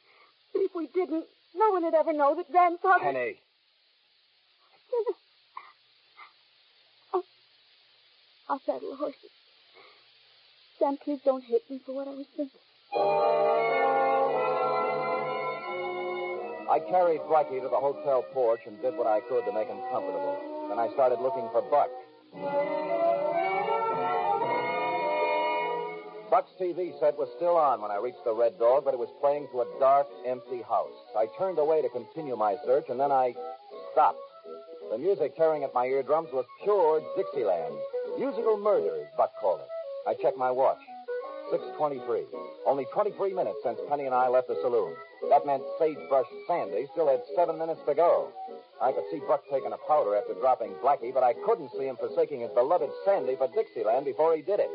But 0.52 0.62
if 0.62 0.75
we 0.75 0.86
didn't, 0.88 1.25
no 1.54 1.71
one 1.71 1.84
would 1.84 1.95
ever 1.95 2.12
know 2.12 2.34
that 2.34 2.50
grandfather... 2.52 3.02
Penny. 3.02 3.36
I'll, 7.14 7.25
I'll 8.50 8.60
saddle 8.67 8.90
the 8.90 8.97
horses. 8.97 9.30
Sam, 10.78 10.99
please 11.02 11.21
don't 11.25 11.43
hate 11.43 11.69
me 11.71 11.80
for 11.86 11.95
what 11.95 12.06
I 12.06 12.10
was 12.10 12.26
thinking. 12.36 12.60
I 16.76 16.80
carried 16.80 17.23
Blackie 17.23 17.56
to 17.62 17.71
the 17.73 17.80
hotel 17.80 18.21
porch 18.34 18.60
and 18.67 18.76
did 18.82 18.99
what 18.99 19.06
I 19.06 19.21
could 19.21 19.47
to 19.47 19.52
make 19.52 19.67
him 19.67 19.80
comfortable. 19.91 20.36
Then 20.69 20.78
I 20.78 20.93
started 20.93 21.25
looking 21.25 21.49
for 21.49 21.65
Buck. 21.73 21.89
Buck's 26.28 26.52
TV 26.60 26.93
set 27.00 27.17
was 27.17 27.32
still 27.36 27.56
on 27.56 27.80
when 27.80 27.91
I 27.91 27.97
reached 27.97 28.23
the 28.26 28.34
Red 28.34 28.58
Dog, 28.58 28.84
but 28.84 28.93
it 28.93 29.00
was 29.00 29.08
playing 29.23 29.49
to 29.52 29.62
a 29.62 29.67
dark, 29.80 30.06
empty 30.26 30.60
house. 30.60 30.93
I 31.17 31.28
turned 31.39 31.56
away 31.56 31.80
to 31.80 31.89
continue 31.89 32.36
my 32.36 32.56
search, 32.67 32.91
and 32.91 33.00
then 33.00 33.10
I 33.10 33.32
stopped. 33.93 34.21
The 34.91 34.99
music 34.99 35.34
tearing 35.34 35.65
at 35.65 35.73
my 35.73 35.86
eardrums 35.86 36.28
was 36.30 36.45
pure 36.62 37.00
Dixieland. 37.17 37.73
Musical 38.19 38.58
murder, 38.58 39.00
as 39.00 39.08
Buck 39.17 39.32
called 39.41 39.60
it. 39.60 39.69
I 40.06 40.12
checked 40.21 40.36
my 40.36 40.50
watch. 40.50 40.84
6.23. 41.54 42.26
Only 42.67 42.84
23 42.93 43.32
minutes 43.32 43.60
since 43.65 43.80
Penny 43.89 44.04
and 44.04 44.15
I 44.15 44.28
left 44.28 44.49
the 44.49 44.60
saloon. 44.60 44.93
That 45.28 45.46
meant 45.46 45.62
Sagebrush 45.78 46.26
Sandy 46.46 46.86
still 46.92 47.08
had 47.08 47.22
seven 47.34 47.58
minutes 47.58 47.80
to 47.86 47.94
go. 47.94 48.32
I 48.80 48.92
could 48.92 49.04
see 49.10 49.20
Buck 49.26 49.42
taking 49.50 49.72
a 49.72 49.78
powder 49.88 50.14
after 50.14 50.34
dropping 50.34 50.74
Blackie, 50.84 51.12
but 51.12 51.22
I 51.22 51.32
couldn't 51.32 51.72
see 51.72 51.86
him 51.86 51.96
forsaking 51.96 52.40
his 52.40 52.50
beloved 52.50 52.90
Sandy 53.04 53.36
for 53.36 53.48
Dixieland 53.48 54.04
before 54.04 54.36
he 54.36 54.42
did 54.42 54.60
it. 54.60 54.70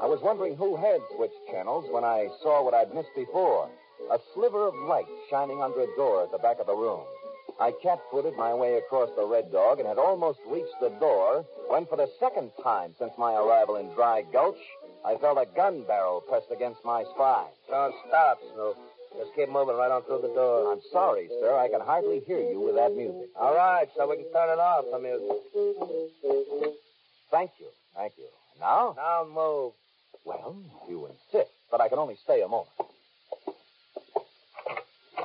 I 0.00 0.06
was 0.06 0.20
wondering 0.22 0.56
who 0.56 0.76
had 0.76 1.00
switched 1.16 1.48
channels 1.50 1.86
when 1.90 2.04
I 2.04 2.28
saw 2.42 2.62
what 2.62 2.74
I'd 2.74 2.94
missed 2.94 3.14
before. 3.16 3.68
A 4.10 4.18
sliver 4.32 4.68
of 4.68 4.74
light 4.86 5.08
shining 5.28 5.60
under 5.60 5.80
a 5.80 5.96
door 5.96 6.22
at 6.22 6.30
the 6.30 6.38
back 6.38 6.60
of 6.60 6.66
the 6.66 6.76
room. 6.76 7.02
I 7.60 7.72
cat-footed 7.82 8.36
my 8.36 8.54
way 8.54 8.76
across 8.76 9.10
the 9.16 9.26
Red 9.26 9.50
Dog 9.50 9.80
and 9.80 9.88
had 9.88 9.98
almost 9.98 10.38
reached 10.46 10.78
the 10.80 10.94
door 11.00 11.44
when, 11.66 11.86
for 11.86 11.96
the 11.96 12.08
second 12.20 12.52
time 12.62 12.94
since 12.98 13.12
my 13.18 13.34
arrival 13.34 13.76
in 13.76 13.92
Dry 13.94 14.22
Gulch, 14.32 14.60
I 15.04 15.16
felt 15.16 15.38
a 15.38 15.46
gun 15.56 15.82
barrel 15.82 16.20
pressed 16.20 16.52
against 16.52 16.84
my 16.84 17.02
spine. 17.14 17.50
Don't 17.68 17.94
stop, 18.06 18.38
Snoop. 18.54 18.76
Just 19.16 19.34
keep 19.34 19.48
moving 19.48 19.76
right 19.76 19.90
on 19.90 20.02
through 20.04 20.22
the 20.22 20.34
door. 20.34 20.72
I'm 20.72 20.80
sorry, 20.92 21.28
sir. 21.40 21.56
I 21.56 21.68
can 21.68 21.80
hardly 21.80 22.20
hear 22.26 22.40
you 22.40 22.60
with 22.60 22.74
that 22.76 22.94
music. 22.94 23.30
All 23.36 23.54
right, 23.54 23.88
so 23.96 24.08
we 24.08 24.16
can 24.16 24.32
turn 24.32 24.50
it 24.50 24.60
off, 24.60 24.84
the 24.92 24.98
music. 24.98 26.74
Thank 27.30 27.50
you. 27.58 27.68
Thank 27.96 28.12
you. 28.18 28.28
Now? 28.60 28.94
Now 28.96 29.26
move. 29.26 29.72
Well, 30.24 30.56
you 30.88 31.06
insist, 31.06 31.50
but 31.70 31.80
I 31.80 31.88
can 31.88 31.98
only 31.98 32.16
stay 32.22 32.42
a 32.42 32.48
moment. 32.48 32.70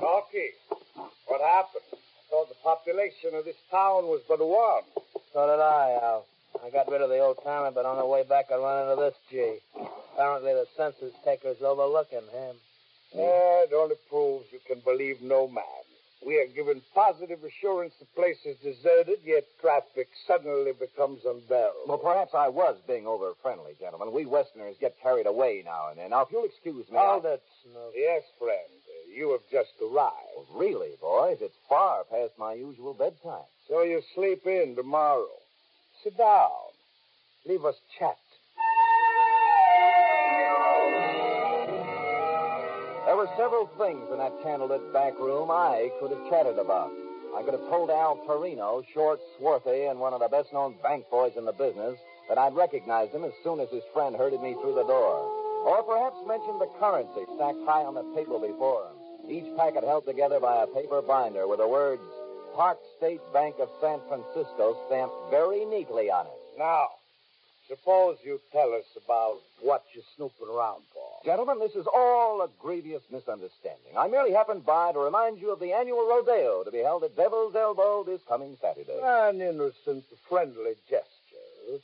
Rocky, 0.01 0.49
what 1.27 1.41
happened? 1.41 1.83
I 1.91 1.97
thought 2.29 2.49
the 2.49 2.55
population 2.63 3.35
of 3.35 3.45
this 3.45 3.55
town 3.69 4.05
was 4.05 4.21
but 4.27 4.39
one. 4.39 4.83
So 5.33 5.45
did 5.45 5.61
I, 5.61 5.99
Al. 6.01 6.25
I 6.63 6.69
got 6.69 6.89
rid 6.91 7.01
of 7.01 7.09
the 7.09 7.19
old 7.19 7.37
timer, 7.43 7.71
but 7.71 7.85
on 7.85 7.97
the 7.97 8.05
way 8.05 8.23
back 8.23 8.45
I 8.51 8.57
run 8.57 8.89
into 8.89 9.01
this 9.01 9.15
G. 9.29 9.57
Apparently 10.13 10.53
the 10.53 10.65
census 10.77 11.13
taker's 11.25 11.61
overlooking 11.61 12.21
him. 12.31 12.55
Yeah, 13.15 13.69
it 13.69 13.73
only 13.73 13.95
proves 14.09 14.45
you 14.51 14.59
can 14.67 14.79
believe 14.79 15.21
no 15.21 15.47
man. 15.47 15.63
We 16.25 16.39
are 16.39 16.47
given 16.47 16.81
positive 16.95 17.39
assurance 17.43 17.93
the 17.99 18.05
place 18.15 18.39
is 18.45 18.55
deserted, 18.63 19.19
yet 19.25 19.43
traffic 19.59 20.07
suddenly 20.25 20.71
becomes 20.71 21.25
unbearable. 21.25 21.83
Well, 21.85 21.97
perhaps 21.97 22.31
I 22.33 22.47
was 22.47 22.77
being 22.87 23.05
over 23.05 23.33
friendly, 23.41 23.73
gentlemen. 23.79 24.13
We 24.13 24.25
Westerners 24.25 24.77
get 24.79 24.95
carried 25.03 25.27
away 25.27 25.63
now 25.65 25.89
and 25.89 25.99
then. 25.99 26.11
Now, 26.11 26.21
if 26.21 26.29
you'll 26.31 26.45
excuse 26.45 26.89
me. 26.89 26.97
I... 26.97 27.17
it, 27.17 27.43
Snoop. 27.63 27.91
Yes, 27.95 28.23
friend. 28.39 28.71
You 29.13 29.31
have 29.31 29.41
just 29.51 29.73
arrived. 29.81 30.15
Well, 30.35 30.59
really, 30.59 30.91
boys, 30.99 31.37
it's 31.41 31.57
far 31.67 32.03
past 32.09 32.31
my 32.39 32.53
usual 32.53 32.93
bedtime. 32.93 33.45
So 33.67 33.83
you 33.83 34.01
sleep 34.15 34.47
in 34.47 34.75
tomorrow. 34.75 35.27
Sit 36.03 36.17
down. 36.17 36.49
Leave 37.45 37.65
us 37.65 37.75
chat. 37.99 38.17
Were 43.23 43.37
several 43.37 43.71
things 43.79 44.03
in 44.11 44.17
that 44.17 44.35
candlelit 44.43 44.91
back 44.91 45.17
room 45.17 45.49
I 45.49 45.87
could 46.01 46.11
have 46.11 46.27
chatted 46.29 46.59
about. 46.59 46.91
I 47.31 47.41
could 47.41 47.53
have 47.53 47.69
told 47.71 47.89
Al 47.89 48.19
Torino, 48.27 48.83
short, 48.93 49.21
swarthy, 49.37 49.85
and 49.87 49.97
one 49.97 50.11
of 50.11 50.19
the 50.19 50.27
best 50.27 50.51
known 50.51 50.75
bank 50.83 51.05
boys 51.09 51.31
in 51.37 51.45
the 51.45 51.53
business, 51.55 51.97
that 52.27 52.37
I'd 52.37 52.53
recognize 52.53 53.11
him 53.11 53.23
as 53.23 53.31
soon 53.41 53.61
as 53.61 53.69
his 53.69 53.83
friend 53.93 54.13
herded 54.13 54.41
me 54.41 54.55
through 54.59 54.75
the 54.75 54.83
door. 54.83 55.23
Or 55.63 55.83
perhaps 55.83 56.19
mention 56.27 56.59
the 56.59 56.67
currency 56.83 57.23
stacked 57.39 57.63
high 57.63 57.87
on 57.87 57.95
the 57.95 58.03
table 58.11 58.43
before 58.43 58.91
him, 58.91 59.31
each 59.31 59.47
packet 59.55 59.85
held 59.85 60.05
together 60.05 60.41
by 60.41 60.61
a 60.61 60.67
paper 60.67 61.01
binder 61.01 61.47
with 61.47 61.59
the 61.59 61.67
words 61.67 62.03
Park 62.53 62.77
State 62.97 63.23
Bank 63.31 63.55
of 63.63 63.69
San 63.79 64.03
Francisco 64.11 64.75
stamped 64.91 65.15
very 65.31 65.63
neatly 65.63 66.11
on 66.11 66.27
it. 66.27 66.39
Now, 66.59 66.87
suppose 67.67 68.17
you 68.23 68.39
tell 68.51 68.73
us 68.73 68.85
about 69.03 69.37
what 69.61 69.83
you're 69.93 70.03
snooping 70.15 70.53
around 70.53 70.83
for. 70.93 71.03
Gentlemen, 71.25 71.59
this 71.59 71.75
is 71.75 71.87
all 71.87 72.41
a 72.41 72.49
grievous 72.59 73.03
misunderstanding. 73.11 73.97
I 73.97 74.07
merely 74.07 74.33
happened 74.33 74.65
by 74.65 74.91
to 74.91 74.99
remind 74.99 75.39
you 75.39 75.51
of 75.51 75.59
the 75.59 75.73
annual 75.73 76.07
rodeo 76.07 76.63
to 76.63 76.71
be 76.71 76.79
held 76.79 77.03
at 77.03 77.15
Devil's 77.15 77.55
Elbow 77.55 78.03
this 78.03 78.21
coming 78.27 78.57
Saturday. 78.61 78.99
An 79.01 79.41
innocent, 79.41 80.03
friendly 80.27 80.73
gesture. 80.89 81.07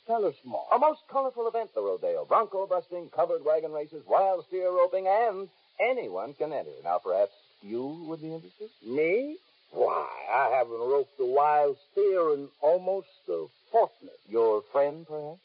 Tell 0.06 0.26
us 0.26 0.34
more. 0.44 0.66
A 0.72 0.78
most 0.78 1.00
colorful 1.10 1.48
event, 1.48 1.70
the 1.74 1.80
rodeo. 1.80 2.26
Bronco 2.26 2.66
busting, 2.66 3.08
covered 3.10 3.44
wagon 3.44 3.72
races, 3.72 4.02
wild 4.06 4.44
steer 4.46 4.70
roping, 4.70 5.06
and 5.08 5.48
anyone 5.80 6.34
can 6.34 6.52
enter. 6.52 6.70
Now, 6.84 6.98
perhaps 6.98 7.32
you 7.62 8.04
would 8.06 8.20
be 8.20 8.34
interested? 8.34 8.68
Me? 8.86 9.36
Why, 9.72 10.06
I 10.30 10.50
haven't 10.56 10.78
roped 10.78 11.18
a 11.20 11.24
wild 11.24 11.76
steer 11.92 12.34
in 12.34 12.48
almost 12.60 13.06
a 13.28 13.46
fortnight. 13.70 14.10
Your 14.28 14.62
friend, 14.72 15.06
perhaps? 15.06 15.38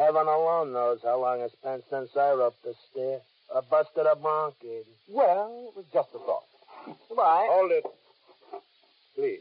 Heaven 0.00 0.26
alone 0.26 0.72
knows 0.72 1.00
how 1.04 1.20
long 1.20 1.42
I 1.42 1.48
spent 1.48 1.84
since 1.90 2.16
I 2.16 2.32
roped 2.32 2.62
the 2.64 2.72
steer. 2.90 3.20
I 3.54 3.60
busted 3.70 4.06
a 4.06 4.16
bronco. 4.16 4.80
Well, 5.10 5.68
it 5.68 5.76
was 5.76 5.84
just 5.92 6.08
a 6.14 6.18
thought. 6.18 6.96
Goodbye. 7.08 7.46
Hold 7.50 7.72
it. 7.72 7.84
Please. 9.14 9.40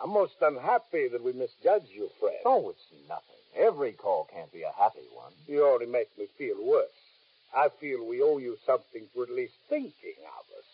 I'm 0.00 0.10
most 0.10 0.36
unhappy 0.40 1.08
that 1.08 1.24
we 1.24 1.32
misjudged 1.32 1.90
you, 1.92 2.08
Fred. 2.20 2.38
Oh, 2.44 2.70
it's 2.70 3.08
nothing. 3.08 3.42
Every 3.58 3.92
call 3.92 4.28
can't 4.32 4.52
be 4.52 4.62
a 4.62 4.70
happy 4.78 5.02
one. 5.12 5.32
You 5.48 5.66
only 5.66 5.86
make 5.86 6.16
me 6.16 6.28
feel 6.38 6.64
worse. 6.64 6.86
I 7.52 7.68
feel 7.80 8.06
we 8.06 8.22
owe 8.22 8.38
you 8.38 8.56
something 8.64 9.08
for 9.12 9.24
at 9.24 9.30
least 9.30 9.54
thinking 9.68 10.22
of 10.38 10.44
us. 10.56 10.66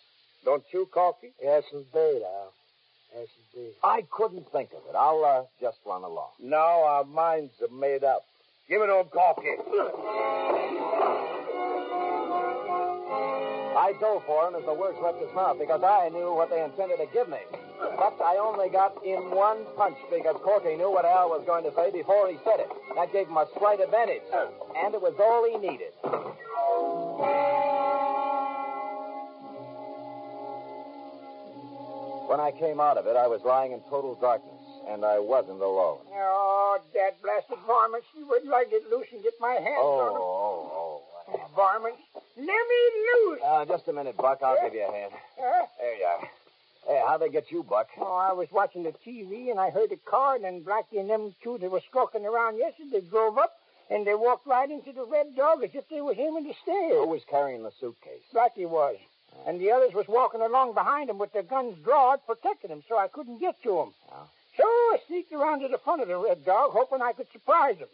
Don't 0.44 0.64
you, 0.74 0.86
Corky? 0.92 1.32
Yes, 1.42 1.64
indeed, 1.72 2.22
Al. 2.22 2.52
Yes, 3.16 3.28
indeed. 3.54 3.72
I 3.82 4.04
couldn't 4.10 4.50
think 4.52 4.70
of 4.72 4.82
it. 4.90 4.96
I'll 4.96 5.24
uh, 5.24 5.44
just 5.58 5.78
run 5.86 6.02
along. 6.02 6.32
No, 6.38 6.84
our 6.84 7.04
minds 7.04 7.52
are 7.62 7.74
made 7.74 8.04
up. 8.04 8.24
Give 8.68 8.80
it 8.80 8.88
him, 8.88 9.04
Corky. 9.10 9.56
I 13.72 13.92
dove 14.00 14.22
for 14.26 14.48
him 14.48 14.54
as 14.54 14.64
the 14.64 14.72
words 14.74 14.96
left 15.02 15.18
his 15.18 15.34
mouth 15.34 15.58
because 15.58 15.82
I 15.82 16.08
knew 16.10 16.32
what 16.34 16.50
they 16.50 16.62
intended 16.62 16.98
to 16.98 17.06
give 17.12 17.28
me. 17.28 17.38
But 17.80 18.14
I 18.22 18.38
only 18.38 18.68
got 18.70 18.94
in 19.04 19.30
one 19.34 19.66
punch 19.76 19.96
because 20.10 20.36
Corky 20.44 20.76
knew 20.76 20.90
what 20.90 21.04
Al 21.04 21.28
was 21.30 21.42
going 21.44 21.64
to 21.64 21.74
say 21.74 21.90
before 21.90 22.28
he 22.28 22.38
said 22.44 22.60
it. 22.60 22.70
That 22.94 23.12
gave 23.12 23.26
him 23.26 23.36
a 23.36 23.46
slight 23.58 23.80
advantage. 23.80 24.22
And 24.78 24.94
it 24.94 25.02
was 25.02 25.14
all 25.18 25.42
he 25.44 25.58
needed. 25.58 25.92
When 32.30 32.40
I 32.40 32.52
came 32.52 32.80
out 32.80 32.96
of 32.96 33.06
it, 33.06 33.16
I 33.16 33.26
was 33.26 33.42
lying 33.44 33.72
in 33.72 33.80
total 33.90 34.14
darkness, 34.14 34.62
and 34.88 35.04
I 35.04 35.18
wasn't 35.18 35.60
alone. 35.60 35.98
Oh, 36.72 36.80
that 36.94 37.20
blasted 37.22 37.58
varmints. 37.66 38.06
You 38.16 38.26
wouldn't 38.28 38.50
like 38.50 38.70
get 38.70 38.88
loose 38.90 39.06
and 39.12 39.22
get 39.22 39.34
my 39.40 39.52
hands 39.54 39.76
Oh, 39.78 39.98
on 40.00 40.12
them. 40.12 40.22
oh, 40.22 41.02
oh. 41.28 41.50
Varmints. 41.54 42.00
Let 42.36 42.46
me 42.46 42.80
loose. 43.28 43.40
Uh, 43.44 43.64
just 43.66 43.88
a 43.88 43.92
minute, 43.92 44.16
Buck. 44.16 44.40
I'll 44.42 44.56
give 44.62 44.74
you 44.74 44.86
a 44.88 44.92
hand. 44.92 45.12
Huh? 45.38 45.66
There 45.78 45.96
you 45.98 46.04
are. 46.04 46.28
Hey, 46.86 47.02
how'd 47.06 47.20
they 47.20 47.28
get 47.28 47.50
you, 47.52 47.62
Buck? 47.62 47.88
Oh, 47.98 48.16
I 48.16 48.32
was 48.32 48.48
watching 48.50 48.82
the 48.82 48.92
TV 49.06 49.50
and 49.50 49.60
I 49.60 49.70
heard 49.70 49.92
a 49.92 49.96
car, 50.10 50.34
and 50.34 50.44
then 50.44 50.62
Blackie 50.64 50.98
and 50.98 51.08
them 51.10 51.34
two 51.42 51.58
that 51.58 51.70
were 51.70 51.82
skulking 51.88 52.24
around 52.26 52.58
yesterday 52.58 53.00
drove 53.08 53.38
up, 53.38 53.52
and 53.90 54.04
they 54.06 54.14
walked 54.14 54.46
right 54.46 54.68
into 54.70 54.92
the 54.92 55.04
Red 55.04 55.36
Dog 55.36 55.62
as 55.62 55.70
if 55.74 55.88
they 55.90 56.00
was 56.00 56.16
aiming 56.18 56.44
to 56.44 56.54
steal. 56.62 57.04
Who 57.04 57.08
was 57.08 57.22
carrying 57.30 57.62
the 57.62 57.70
suitcase? 57.78 58.22
Blackie 58.34 58.68
was. 58.68 58.96
And 59.46 59.60
the 59.60 59.70
others 59.70 59.94
was 59.94 60.06
walking 60.08 60.40
along 60.42 60.74
behind 60.74 61.08
him 61.08 61.18
with 61.18 61.32
their 61.32 61.42
guns 61.42 61.76
drawn, 61.84 62.18
protecting 62.26 62.70
him, 62.70 62.82
so 62.88 62.98
I 62.98 63.08
couldn't 63.08 63.38
get 63.40 63.62
to 63.62 63.80
him. 63.80 63.92
Yeah. 64.08 64.16
So 64.56 64.64
I 64.64 64.98
sneaked 65.06 65.32
around 65.32 65.60
to 65.60 65.68
the 65.68 65.78
front 65.78 66.02
of 66.02 66.08
the 66.08 66.16
Red 66.16 66.44
Dog, 66.44 66.72
hoping 66.72 67.00
I 67.00 67.12
could 67.12 67.30
surprise 67.32 67.78
them. 67.78 67.88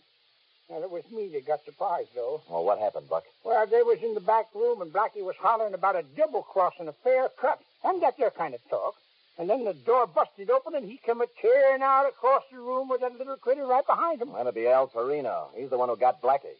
Well, 0.68 0.83
it 0.83 0.90
was 0.90 1.05
me 1.11 1.29
that 1.33 1.47
got 1.47 1.64
surprised, 1.64 2.11
though. 2.14 2.42
Well, 2.51 2.64
what 2.64 2.79
happened, 2.79 3.09
Buck? 3.09 3.25
Well, 3.44 3.66
they 3.66 3.83
was 3.83 3.99
in 4.03 4.14
the 4.14 4.21
back 4.21 4.47
room, 4.55 4.83
and 4.83 4.92
Blackie 4.92 5.25
was 5.25 5.37
hollering 5.38 5.73
about 5.73 5.97
a 5.97 6.05
double 6.16 6.42
cross 6.42 6.75
and 6.79 6.88
a 6.88 6.94
fair 7.05 7.29
cut. 7.40 7.61
And 7.85 8.03
that 8.03 8.18
there 8.18 8.31
kind 8.31 8.55
of 8.55 8.61
talk. 8.68 8.94
And 9.38 9.49
then 9.49 9.64
the 9.64 9.73
door 9.73 10.07
busted 10.07 10.51
open, 10.51 10.75
and 10.75 10.85
he 10.85 10.99
come 11.07 11.23
a 11.23 11.27
tearing 11.40 11.81
out 11.81 12.07
across 12.07 12.42
the 12.51 12.59
room 12.59 12.88
with 12.88 13.01
that 13.01 13.16
little 13.16 13.37
critter 13.37 13.64
right 13.64 13.87
behind 13.87 14.21
him. 14.21 14.33
That'd 14.33 14.55
be 14.55 14.66
Al 14.66 14.88
Torino. 14.88 15.49
He's 15.57 15.71
the 15.71 15.79
one 15.79 15.88
who 15.88 15.97
got 15.97 16.21
Blackie. 16.21 16.59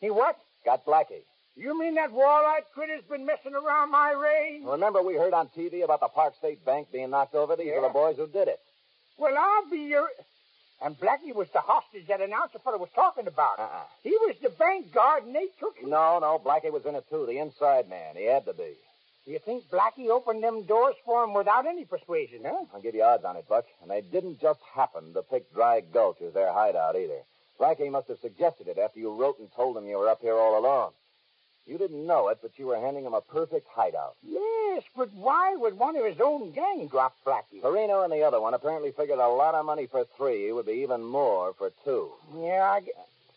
He 0.00 0.10
what? 0.10 0.36
Got 0.64 0.84
Blackie. 0.84 1.22
You 1.56 1.78
mean 1.78 1.94
that 1.94 2.12
wall-eyed 2.12 2.64
critter's 2.74 3.04
been 3.08 3.24
messing 3.24 3.54
around 3.54 3.90
my 3.90 4.12
range? 4.12 4.66
Remember 4.66 5.02
we 5.02 5.14
heard 5.14 5.32
on 5.32 5.48
TV 5.56 5.84
about 5.84 6.00
the 6.00 6.08
Park 6.08 6.34
State 6.36 6.64
Bank 6.64 6.88
being 6.92 7.10
knocked 7.10 7.34
over? 7.34 7.56
These 7.56 7.72
are 7.72 7.82
the 7.82 7.88
boys 7.88 8.16
who 8.16 8.26
did 8.26 8.48
it. 8.48 8.60
Well, 9.20 9.36
I'll 9.36 9.70
be 9.70 9.84
your... 9.84 10.08
And 10.82 10.98
Blackie 10.98 11.34
was 11.34 11.48
the 11.52 11.60
hostage 11.60 12.06
that 12.08 12.22
announcer 12.22 12.58
fellow 12.58 12.78
was 12.78 12.88
talking 12.94 13.26
about. 13.26 13.58
Uh-uh. 13.58 13.82
He 14.02 14.12
was 14.12 14.34
the 14.42 14.48
bank 14.48 14.94
guard, 14.94 15.24
and 15.24 15.34
they 15.34 15.48
took 15.60 15.76
him. 15.76 15.90
No, 15.90 16.18
no, 16.18 16.40
Blackie 16.42 16.72
was 16.72 16.86
in 16.86 16.94
it 16.94 17.04
too. 17.10 17.26
The 17.26 17.38
inside 17.38 17.86
man. 17.90 18.16
He 18.16 18.24
had 18.24 18.46
to 18.46 18.54
be. 18.54 18.72
Do 19.26 19.32
you 19.32 19.38
think 19.38 19.64
Blackie 19.68 20.08
opened 20.08 20.42
them 20.42 20.62
doors 20.62 20.94
for 21.04 21.22
him 21.22 21.34
without 21.34 21.66
any 21.66 21.84
persuasion, 21.84 22.40
huh? 22.46 22.64
I'll 22.72 22.80
give 22.80 22.94
you 22.94 23.02
odds 23.02 23.24
on 23.24 23.36
it, 23.36 23.46
Buck. 23.46 23.66
And 23.82 23.90
they 23.90 24.00
didn't 24.00 24.40
just 24.40 24.60
happen 24.74 25.12
to 25.12 25.22
pick 25.22 25.52
Dry 25.52 25.82
Gulch 25.82 26.22
as 26.26 26.32
their 26.32 26.50
hideout 26.50 26.96
either. 26.96 27.20
Blackie 27.60 27.90
must 27.90 28.08
have 28.08 28.18
suggested 28.20 28.68
it 28.68 28.78
after 28.78 29.00
you 29.00 29.12
wrote 29.14 29.38
and 29.38 29.52
told 29.52 29.76
him 29.76 29.86
you 29.86 29.98
were 29.98 30.08
up 30.08 30.22
here 30.22 30.34
all 30.34 30.58
alone. 30.58 30.92
You 31.70 31.78
didn't 31.78 32.04
know 32.04 32.26
it, 32.30 32.38
but 32.42 32.58
you 32.58 32.66
were 32.66 32.80
handing 32.80 33.04
him 33.04 33.14
a 33.14 33.20
perfect 33.20 33.68
hideout. 33.70 34.16
Yes, 34.26 34.82
but 34.96 35.08
why 35.14 35.54
would 35.54 35.78
one 35.78 35.94
of 35.94 36.04
his 36.04 36.20
own 36.20 36.50
gang 36.50 36.88
drop 36.88 37.14
Blackie? 37.24 37.62
Torino 37.62 38.02
and 38.02 38.12
the 38.12 38.24
other 38.24 38.40
one 38.40 38.54
apparently 38.54 38.90
figured 38.90 39.20
a 39.20 39.28
lot 39.28 39.54
of 39.54 39.64
money 39.64 39.86
for 39.86 40.04
three 40.16 40.50
would 40.50 40.66
be 40.66 40.82
even 40.82 41.04
more 41.04 41.52
for 41.52 41.70
two. 41.84 42.10
Yeah, 42.42 42.72
I 42.72 42.80
get... 42.80 42.94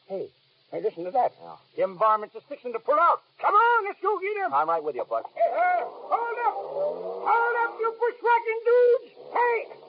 Hey, 0.09 0.29
hey, 0.71 0.81
listen 0.81 1.03
to 1.03 1.11
that. 1.11 1.33
Yeah. 1.39 1.85
Them 1.85 1.95
varmints 1.99 2.35
is 2.35 2.41
fixing 2.49 2.73
to 2.73 2.79
pull 2.79 2.97
out. 2.99 3.21
Come 3.39 3.53
on, 3.53 3.85
let's 3.85 4.01
go 4.01 4.17
get 4.17 4.35
him. 4.47 4.51
I'm 4.51 4.67
right 4.67 4.83
with 4.83 4.95
you, 4.95 5.05
Buck. 5.07 5.29
Hey, 5.35 5.41
hey, 5.53 5.81
hold 5.83 6.37
up. 6.47 6.55
Hold 7.29 7.55
up, 7.61 7.77
you 7.79 7.93
bushwhacking 8.01 8.61
dudes. 8.65 9.13
Hey. 9.31 9.83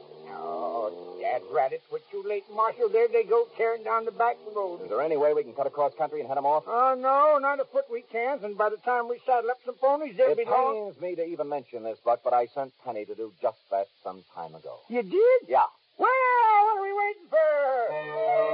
Oh, 0.97 1.19
dad 1.21 1.43
rat, 1.53 1.73
it's 1.73 1.85
what 1.91 2.03
too 2.11 2.23
late, 2.27 2.45
Marshal. 2.55 2.89
There 2.89 3.09
they 3.09 3.25
go, 3.25 3.47
tearing 3.57 3.83
down 3.83 4.05
the 4.05 4.13
back 4.13 4.37
road. 4.55 4.83
Is 4.85 4.89
there 4.89 5.03
any 5.03 5.17
way 5.17 5.33
we 5.35 5.43
can 5.43 5.53
cut 5.53 5.67
across 5.67 5.93
country 5.95 6.21
and 6.21 6.29
head 6.29 6.37
them 6.37 6.47
off? 6.47 6.65
Oh, 6.67 6.95
no, 6.99 7.39
not 7.39 7.61
a 7.61 7.65
foot 7.65 7.85
we 7.91 8.03
can, 8.13 8.45
and 8.45 8.57
by 8.57 8.69
the 8.71 8.77
time 8.79 9.09
we 9.09 9.19
saddle 9.27 9.51
up 9.51 9.59
some 9.65 9.75
ponies, 9.77 10.17
they'll 10.17 10.31
It 10.31 10.39
be 10.39 10.45
long. 10.45 10.93
pains 10.93 11.01
me 11.01 11.15
to 11.17 11.25
even 11.25 11.49
mention 11.49 11.83
this, 11.83 11.99
Buck, 12.05 12.21
but 12.23 12.33
I 12.33 12.47
sent 12.47 12.73
Penny 12.85 13.05
to 13.05 13.15
do 13.15 13.33
just 13.43 13.59
that 13.71 13.87
some 14.03 14.23
time 14.35 14.55
ago. 14.55 14.79
You 14.89 15.03
did? 15.03 15.49
Yeah. 15.49 15.65
Well, 15.99 16.09
what 16.09 16.79
are 16.79 16.83
we 16.83 16.93
waiting 16.93 17.29
for? 17.31 18.54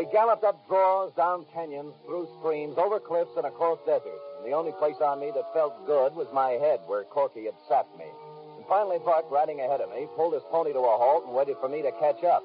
We 0.00 0.06
galloped 0.06 0.44
up 0.44 0.66
draws, 0.66 1.12
down 1.12 1.44
canyons, 1.52 1.92
through 2.06 2.26
streams, 2.38 2.78
over 2.78 2.98
cliffs, 2.98 3.36
and 3.36 3.44
across 3.44 3.78
deserts. 3.84 4.24
And 4.38 4.48
the 4.48 4.56
only 4.56 4.72
place 4.72 4.96
on 4.96 5.20
me 5.20 5.30
that 5.34 5.52
felt 5.52 5.76
good 5.84 6.16
was 6.16 6.26
my 6.32 6.52
head, 6.52 6.80
where 6.86 7.04
Corky 7.04 7.44
had 7.44 7.52
sapped 7.68 7.92
me. 7.98 8.06
And 8.56 8.64
finally, 8.64 8.96
Buck, 9.04 9.30
riding 9.30 9.60
ahead 9.60 9.82
of 9.82 9.90
me, 9.90 10.08
pulled 10.16 10.32
his 10.32 10.42
pony 10.48 10.72
to 10.72 10.78
a 10.78 10.96
halt 10.96 11.26
and 11.26 11.34
waited 11.36 11.58
for 11.60 11.68
me 11.68 11.82
to 11.82 11.92
catch 12.00 12.24
up. 12.24 12.42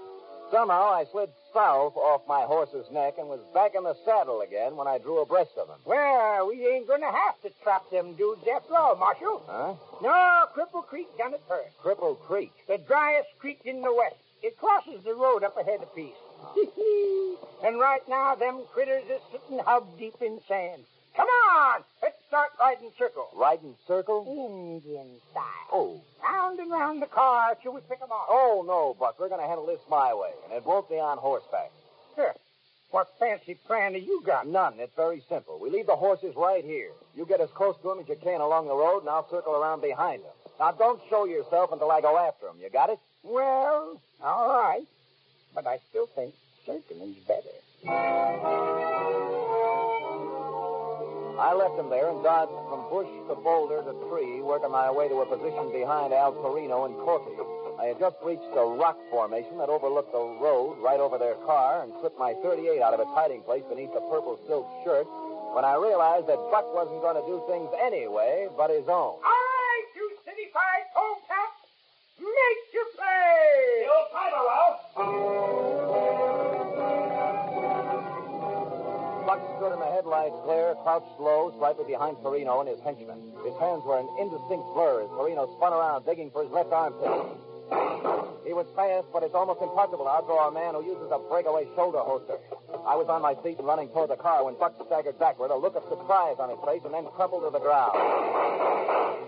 Somehow, 0.51 0.91
I 0.91 1.05
slid 1.13 1.29
south 1.53 1.95
off 1.95 2.27
my 2.27 2.41
horse's 2.41 2.91
neck 2.91 3.13
and 3.17 3.29
was 3.29 3.39
back 3.53 3.71
in 3.73 3.83
the 3.83 3.95
saddle 4.03 4.41
again 4.41 4.75
when 4.75 4.89
I 4.89 4.97
drew 4.97 5.21
abreast 5.21 5.55
of 5.55 5.69
him. 5.69 5.79
Well, 5.85 6.49
we 6.49 6.67
ain't 6.67 6.89
gonna 6.89 7.07
have 7.07 7.39
to 7.43 7.51
trap 7.63 7.89
them 7.89 8.15
dudes 8.15 8.43
after 8.53 8.75
all, 8.75 8.97
Marshal. 8.97 9.41
Huh? 9.47 9.75
No, 10.03 10.45
Cripple 10.51 10.85
Creek 10.85 11.07
done 11.17 11.33
it 11.33 11.41
first. 11.47 11.71
Cripple 11.79 12.19
Creek. 12.19 12.51
The 12.67 12.79
driest 12.79 13.29
creek 13.39 13.61
in 13.63 13.81
the 13.81 13.93
west. 13.95 14.19
It 14.43 14.57
crosses 14.57 15.01
the 15.05 15.15
road 15.15 15.45
up 15.45 15.55
ahead 15.55 15.79
a 15.81 15.87
piece. 15.95 16.19
and 17.65 17.79
right 17.79 18.01
now, 18.08 18.36
them 18.36 18.62
critters 18.73 19.03
is 19.10 19.21
sitting 19.31 19.60
hub 19.60 19.97
deep 19.97 20.15
in 20.21 20.39
sand. 20.47 20.84
Come 21.15 21.27
on, 21.27 21.81
let's 22.01 22.17
start 22.27 22.49
riding 22.60 22.91
circle. 22.97 23.29
Riding 23.36 23.75
circle? 23.88 24.25
Indian 24.27 25.08
style. 25.31 25.69
Oh. 25.71 26.01
Round 26.21 26.60
and 26.60 26.69
round 26.69 27.01
the 27.01 27.08
car 27.08 27.55
till 27.62 27.73
we 27.73 27.81
pick 27.81 28.01
'em 28.01 28.12
off. 28.12 28.27
Oh, 28.29 28.63
no, 28.67 28.93
Buck. 28.99 29.17
We're 29.17 29.29
going 29.29 29.39
to 29.39 29.47
handle 29.47 29.65
this 29.65 29.79
my 29.89 30.13
way, 30.13 30.31
and 30.43 30.53
it 30.53 30.65
won't 30.65 30.89
be 30.89 30.99
on 30.99 31.17
horseback. 31.17 31.71
Sure. 32.15 32.36
What 32.91 33.08
fancy 33.17 33.55
plan 33.55 33.93
have 33.93 34.03
you 34.03 34.21
got? 34.25 34.47
None. 34.47 34.79
It's 34.79 34.95
very 34.95 35.23
simple. 35.29 35.60
We 35.60 35.69
leave 35.69 35.88
the 35.88 35.95
horses 35.95 36.36
right 36.36 36.63
here. 36.63 36.91
You 37.15 37.25
get 37.25 37.41
as 37.41 37.49
close 37.51 37.75
to 37.77 37.88
them 37.89 37.99
as 37.99 38.10
you 38.10 38.15
can 38.15 38.41
along 38.41 38.67
the 38.67 38.75
road, 38.75 38.99
and 38.99 39.10
I'll 39.10 39.29
circle 39.29 39.53
around 39.55 39.81
behind 39.81 40.23
them. 40.23 40.31
Now, 40.60 40.71
don't 40.71 41.01
show 41.10 41.25
yourself 41.25 41.71
until 41.71 41.91
I 41.91 42.01
go 42.01 42.17
after 42.17 42.45
them. 42.47 42.58
You 42.62 42.69
got 42.69 42.89
it? 42.89 42.99
Well, 43.23 43.99
all 44.21 44.47
right. 44.49 44.86
But 45.55 45.65
I 45.65 45.79
still 45.89 46.07
think 46.07 46.35
circling's 46.65 47.15
better. 47.23 47.55
I 51.39 51.53
left 51.53 51.79
him 51.79 51.89
there 51.89 52.09
and 52.11 52.23
dodged 52.23 52.51
from 52.67 52.89
bush 52.89 53.07
to 53.29 53.35
boulder 53.39 53.79
to 53.83 53.93
tree, 54.09 54.41
working 54.41 54.71
my 54.71 54.91
way 54.91 55.07
to 55.07 55.15
a 55.21 55.25
position 55.25 55.71
behind 55.71 56.11
Al 56.13 56.33
Torino 56.33 56.83
and 56.83 56.95
Corky. 56.95 57.31
I 57.79 57.85
had 57.85 57.99
just 57.99 58.17
reached 58.23 58.51
a 58.55 58.65
rock 58.65 58.97
formation 59.09 59.57
that 59.59 59.69
overlooked 59.69 60.11
the 60.11 60.37
road 60.43 60.75
right 60.83 60.99
over 60.99 61.17
their 61.17 61.35
car 61.47 61.83
and 61.83 61.93
slipped 62.01 62.19
my 62.19 62.33
38 62.43 62.81
out 62.81 62.93
of 62.93 62.99
its 62.99 63.11
hiding 63.11 63.41
place 63.41 63.63
beneath 63.69 63.93
the 63.93 64.01
purple 64.11 64.39
silk 64.47 64.67
shirt 64.83 65.07
when 65.55 65.63
I 65.63 65.75
realized 65.75 66.27
that 66.27 66.39
Buck 66.51 66.67
wasn't 66.75 66.99
going 66.99 67.15
to 67.15 67.23
do 67.27 67.43
things 67.47 67.69
anyway 67.79 68.47
but 68.57 68.69
his 68.71 68.87
own. 68.87 69.19
Headlights 80.25 80.45
glare, 80.45 80.75
crouched 80.81 81.19
low, 81.19 81.53
slightly 81.57 81.85
behind 81.85 82.17
Torino 82.21 82.59
and 82.61 82.69
his 82.69 82.79
henchmen. 82.81 83.21
His 83.45 83.53
hands 83.61 83.83
were 83.85 83.99
an 83.99 84.09
indistinct 84.19 84.65
blur 84.73 85.03
as 85.03 85.09
Torino 85.09 85.45
spun 85.57 85.73
around, 85.73 86.05
digging 86.05 86.31
for 86.31 86.43
his 86.43 86.51
left 86.51 86.71
armpit. 86.71 87.05
He 88.45 88.53
was 88.53 88.65
fast, 88.75 89.05
but 89.13 89.23
it's 89.23 89.33
almost 89.33 89.61
impossible 89.61 90.05
to 90.05 90.09
outdraw 90.09 90.49
a 90.49 90.53
man 90.53 90.73
who 90.73 90.85
uses 90.85 91.09
a 91.11 91.19
breakaway 91.29 91.65
shoulder 91.75 92.01
holster. 92.01 92.38
I 92.85 92.95
was 92.95 93.09
on 93.09 93.21
my 93.21 93.33
feet 93.41 93.57
and 93.57 93.67
running 93.67 93.89
toward 93.89 94.09
the 94.09 94.17
car 94.17 94.45
when 94.45 94.57
Buck 94.57 94.73
staggered 94.85 95.17
backward, 95.17 95.49
a 95.49 95.57
look 95.57 95.75
of 95.75 95.83
surprise 95.89 96.38
on 96.38 96.49
his 96.49 96.61
face, 96.65 96.81
and 96.85 96.93
then 96.93 97.05
crumpled 97.13 97.43
to 97.45 97.49
the 97.49 97.61
ground. 97.61 97.93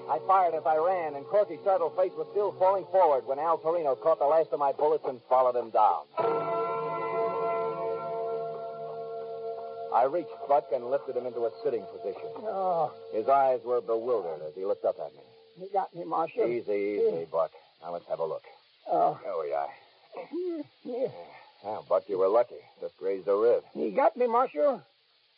I 0.10 0.19
fired 0.25 0.53
as 0.53 0.65
I 0.65 0.77
ran, 0.77 1.15
and 1.15 1.25
Corky's 1.25 1.60
startled 1.62 1.97
face 1.97 2.13
was 2.17 2.27
still 2.31 2.53
falling 2.57 2.86
forward 2.89 3.25
when 3.25 3.39
Al 3.39 3.57
Torino 3.57 3.95
caught 3.95 4.19
the 4.19 4.25
last 4.25 4.49
of 4.53 4.60
my 4.60 4.71
bullets 4.71 5.05
and 5.05 5.19
followed 5.29 5.57
him 5.57 5.69
down. 5.69 6.56
I 9.97 10.03
reached 10.03 10.29
Buck 10.47 10.67
and 10.73 10.91
lifted 10.91 11.15
him 11.15 11.25
into 11.25 11.39
a 11.45 11.51
sitting 11.63 11.83
position. 11.91 12.29
Oh, 12.38 12.93
His 13.13 13.27
eyes 13.27 13.60
were 13.65 13.81
bewildered 13.81 14.45
as 14.47 14.53
he 14.53 14.63
looked 14.63 14.86
up 14.86 14.95
at 14.99 15.12
me. 15.13 15.21
you 15.60 15.69
got 15.73 15.93
me, 15.95 16.05
Marshal. 16.05 16.45
Easy, 16.45 17.01
easy, 17.01 17.25
Buck. 17.31 17.49
Now 17.81 17.93
let's 17.93 18.05
have 18.07 18.19
a 18.19 18.25
look. 18.25 18.43
Oh, 18.91 19.19
There 19.23 19.33
we 19.41 19.53
are. 19.53 19.69
yeah. 20.83 21.07
Well, 21.63 21.83
Buck, 21.89 22.03
you 22.07 22.19
were 22.19 22.27
lucky. 22.27 22.62
Just 22.79 22.95
grazed 22.97 23.27
a 23.27 23.36
rib. 23.36 23.63
You 23.73 23.89
got 23.91 24.15
me, 24.15 24.27
Marshal. 24.27 24.83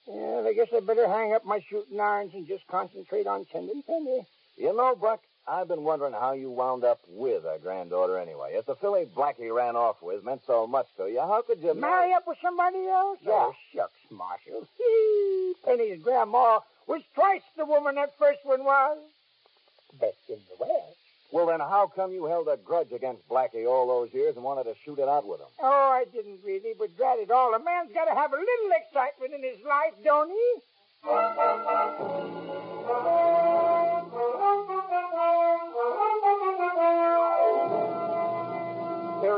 Yeah, 0.08 0.44
I 0.46 0.54
guess 0.54 0.68
I 0.76 0.82
better 0.82 1.08
hang 1.08 1.34
up 1.34 1.46
my 1.46 1.60
shooting 1.70 2.00
irons 2.00 2.32
and 2.34 2.46
just 2.48 2.68
concentrate 2.68 3.28
on 3.28 3.46
tending 3.46 3.82
Penny. 3.84 4.26
You 4.58 4.76
know, 4.76 4.94
Buck, 4.96 5.22
I've 5.48 5.68
been 5.68 5.84
wondering 5.84 6.14
how 6.14 6.34
you 6.34 6.52
wound 6.52 6.84
up 6.84 7.00
with 7.08 7.44
a 7.44 7.58
granddaughter 7.62 8.20
anyway. 8.20 8.54
If 8.54 8.66
the 8.68 8.76
filly 8.76 9.08
Blackie 9.16 9.54
ran 9.54 9.76
off 9.76 10.02
with 10.02 10.24
meant 10.24 10.42
so 10.46 10.68
much 10.68 10.88
to 10.98 11.08
you, 11.10 11.22
how 11.22 11.42
could 11.42 11.62
you 11.62 11.74
Marry 11.74 12.14
up 12.14 12.28
with 12.28 12.38
somebody 12.42 12.86
else? 12.88 13.18
Yeah. 13.24 13.32
Oh, 13.32 13.56
shucks, 13.74 13.94
Marshal. 14.12 14.68
Penny's 15.66 16.04
grandma 16.04 16.60
was 16.88 17.02
twice 17.16 17.42
the 17.58 17.66
woman 17.66 17.96
that 17.96 18.18
first 18.20 18.40
one 18.44 18.64
was. 18.64 18.98
Best 20.00 20.18
in 20.30 20.36
the 20.36 20.56
West. 20.60 20.98
Well, 21.32 21.48
then 21.48 21.60
how 21.60 21.92
come 21.96 22.12
you 22.12 22.26
held 22.26 22.48
a 22.48 22.58
grudge 22.58 22.92
against 22.92 23.28
Blackie 23.30 23.68
all 23.68 23.88
those 23.88 24.14
years 24.14 24.36
and 24.36 24.44
wanted 24.44 24.64
to 24.64 24.76
shoot 24.84 24.98
it 25.00 25.08
out 25.08 25.28
with 25.28 25.40
him? 25.40 25.48
Oh, 25.62 25.92
I 25.92 26.06
didn't 26.12 26.40
really, 26.44 26.74
but 26.78 26.96
drat 26.98 27.20
it 27.20 27.30
all, 27.30 27.54
a 27.54 27.60
man's 27.60 27.92
got 27.94 28.06
to 28.06 28.16
have 28.16 28.34
a 28.34 28.36
little 28.36 28.72
excitement 28.86 29.34
in 29.34 29.44
his 29.44 29.64
life, 29.66 29.94
don't 30.04 30.30
he? 30.30 30.62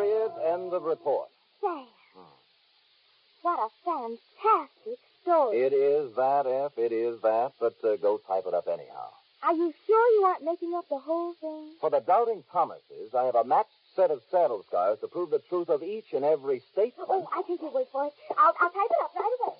Period. 0.01 0.31
End 0.51 0.73
of 0.73 0.83
report. 0.83 1.29
Sam. 1.61 1.85
What 3.43 3.59
a 3.59 3.69
fantastic 3.85 4.99
story. 5.21 5.57
It 5.59 5.73
is 5.73 6.15
that, 6.15 6.47
F. 6.47 6.71
It 6.77 6.91
is 6.91 7.21
that. 7.21 7.51
But 7.59 7.75
uh, 7.83 7.97
go 7.97 8.19
type 8.27 8.45
it 8.47 8.53
up 8.53 8.67
anyhow. 8.67 9.09
Are 9.43 9.53
you 9.53 9.71
sure 9.85 10.19
you 10.19 10.25
aren't 10.25 10.43
making 10.43 10.73
up 10.75 10.89
the 10.89 10.97
whole 10.97 11.33
thing? 11.39 11.73
For 11.79 11.89
the 11.91 11.99
doubting 11.99 12.43
Thomases, 12.51 13.13
I 13.15 13.25
have 13.25 13.35
a 13.35 13.43
matched 13.43 13.69
set 13.95 14.09
of 14.09 14.21
saddle 14.31 14.63
scars 14.67 14.99
to 15.01 15.07
prove 15.07 15.29
the 15.29 15.41
truth 15.49 15.69
of 15.69 15.83
each 15.83 16.13
and 16.13 16.25
every 16.25 16.61
statement. 16.71 17.09
Oh, 17.09 17.27
I 17.35 17.43
think 17.43 17.61
you'll 17.61 17.73
wait 17.73 17.87
for 17.91 18.05
it. 18.05 18.13
I'll, 18.37 18.53
I'll 18.59 18.69
type 18.69 18.89
it 18.89 18.97
up 19.03 19.11
right 19.15 19.37
away. 19.43 19.53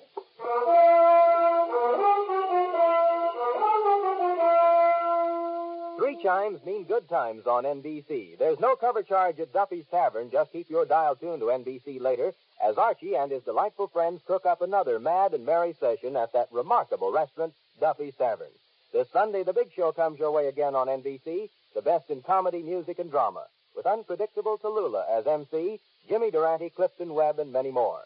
Three 6.12 6.22
chimes 6.22 6.62
mean 6.66 6.84
good 6.84 7.08
times 7.08 7.46
on 7.46 7.64
NBC. 7.64 8.36
There's 8.38 8.60
no 8.60 8.76
cover 8.76 9.02
charge 9.02 9.40
at 9.40 9.50
Duffy's 9.50 9.86
Tavern. 9.90 10.30
Just 10.30 10.52
keep 10.52 10.68
your 10.68 10.84
dial 10.84 11.16
tuned 11.16 11.40
to 11.40 11.46
NBC 11.46 11.98
later 12.02 12.34
as 12.62 12.76
Archie 12.76 13.14
and 13.14 13.32
his 13.32 13.42
delightful 13.44 13.88
friends 13.88 14.20
cook 14.26 14.44
up 14.44 14.60
another 14.60 14.98
mad 14.98 15.32
and 15.32 15.46
merry 15.46 15.72
session 15.80 16.14
at 16.16 16.34
that 16.34 16.48
remarkable 16.52 17.12
restaurant, 17.12 17.54
Duffy's 17.80 18.14
Tavern. 18.16 18.50
This 18.92 19.08
Sunday, 19.10 19.42
the 19.42 19.54
big 19.54 19.72
show 19.72 19.90
comes 19.90 20.18
your 20.18 20.32
way 20.32 20.48
again 20.48 20.74
on 20.74 20.88
NBC, 20.88 21.48
the 21.74 21.80
best 21.80 22.10
in 22.10 22.20
comedy, 22.20 22.62
music, 22.62 22.98
and 22.98 23.10
drama, 23.10 23.46
with 23.74 23.86
unpredictable 23.86 24.58
Tallulah 24.58 25.08
as 25.10 25.26
MC, 25.26 25.80
Jimmy 26.10 26.30
Durante, 26.30 26.68
Clifton 26.68 27.14
Webb, 27.14 27.38
and 27.38 27.50
many 27.50 27.70
more. 27.70 28.02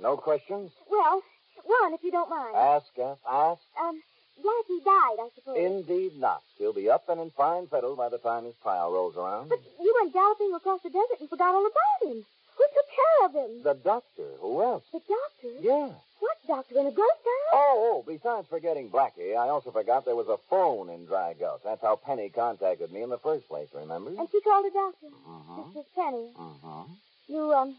No 0.00 0.16
questions? 0.16 0.70
Well, 0.90 1.22
one, 1.64 1.94
if 1.94 2.02
you 2.02 2.10
don't 2.10 2.30
mind. 2.30 2.54
Ask, 2.54 2.86
F. 2.98 3.18
Ask. 3.28 3.60
Um, 3.80 4.00
Blackie 4.38 4.84
died, 4.84 5.18
I 5.18 5.28
suppose. 5.34 5.58
Indeed 5.58 6.18
not. 6.18 6.42
He'll 6.58 6.72
be 6.72 6.88
up 6.88 7.08
and 7.08 7.20
in 7.20 7.30
fine 7.30 7.66
fettle 7.66 7.96
by 7.96 8.08
the 8.08 8.18
time 8.18 8.44
his 8.44 8.54
pile 8.62 8.92
rolls 8.92 9.16
around. 9.16 9.48
But 9.48 9.60
you 9.80 9.94
went 10.00 10.12
galloping 10.12 10.52
across 10.54 10.80
the 10.82 10.90
desert 10.90 11.20
and 11.20 11.28
forgot 11.28 11.54
all 11.54 11.66
about 11.66 12.10
him. 12.12 12.24
Who 12.56 12.64
took 12.74 12.86
care 12.94 13.26
of 13.26 13.32
him? 13.34 13.62
The 13.62 13.74
doctor. 13.74 14.28
Who 14.40 14.62
else? 14.62 14.84
The 14.92 15.00
doctor? 15.00 15.60
Yeah. 15.60 15.90
What 16.20 16.36
doctor? 16.46 16.78
In 16.78 16.86
a 16.86 16.90
ghost 16.90 16.98
town? 17.22 17.48
Oh, 17.52 18.02
oh, 18.04 18.04
besides 18.06 18.46
forgetting 18.48 18.90
Blackie, 18.90 19.36
I 19.36 19.48
also 19.48 19.70
forgot 19.70 20.04
there 20.04 20.16
was 20.16 20.28
a 20.28 20.38
phone 20.50 20.90
in 20.90 21.06
Dry 21.06 21.34
Gulch. 21.38 21.60
That's 21.64 21.82
how 21.82 21.96
Penny 21.96 22.28
contacted 22.28 22.92
me 22.92 23.02
in 23.02 23.10
the 23.10 23.18
first 23.18 23.48
place, 23.48 23.68
remember? 23.74 24.10
And 24.10 24.28
she 24.30 24.40
called 24.40 24.66
a 24.66 24.70
doctor. 24.70 25.06
Mm-hmm. 25.06 25.62
This 25.74 25.84
is 25.84 25.90
Penny. 25.94 26.30
Mm-hmm. 26.38 26.92
You, 27.28 27.52
um, 27.52 27.76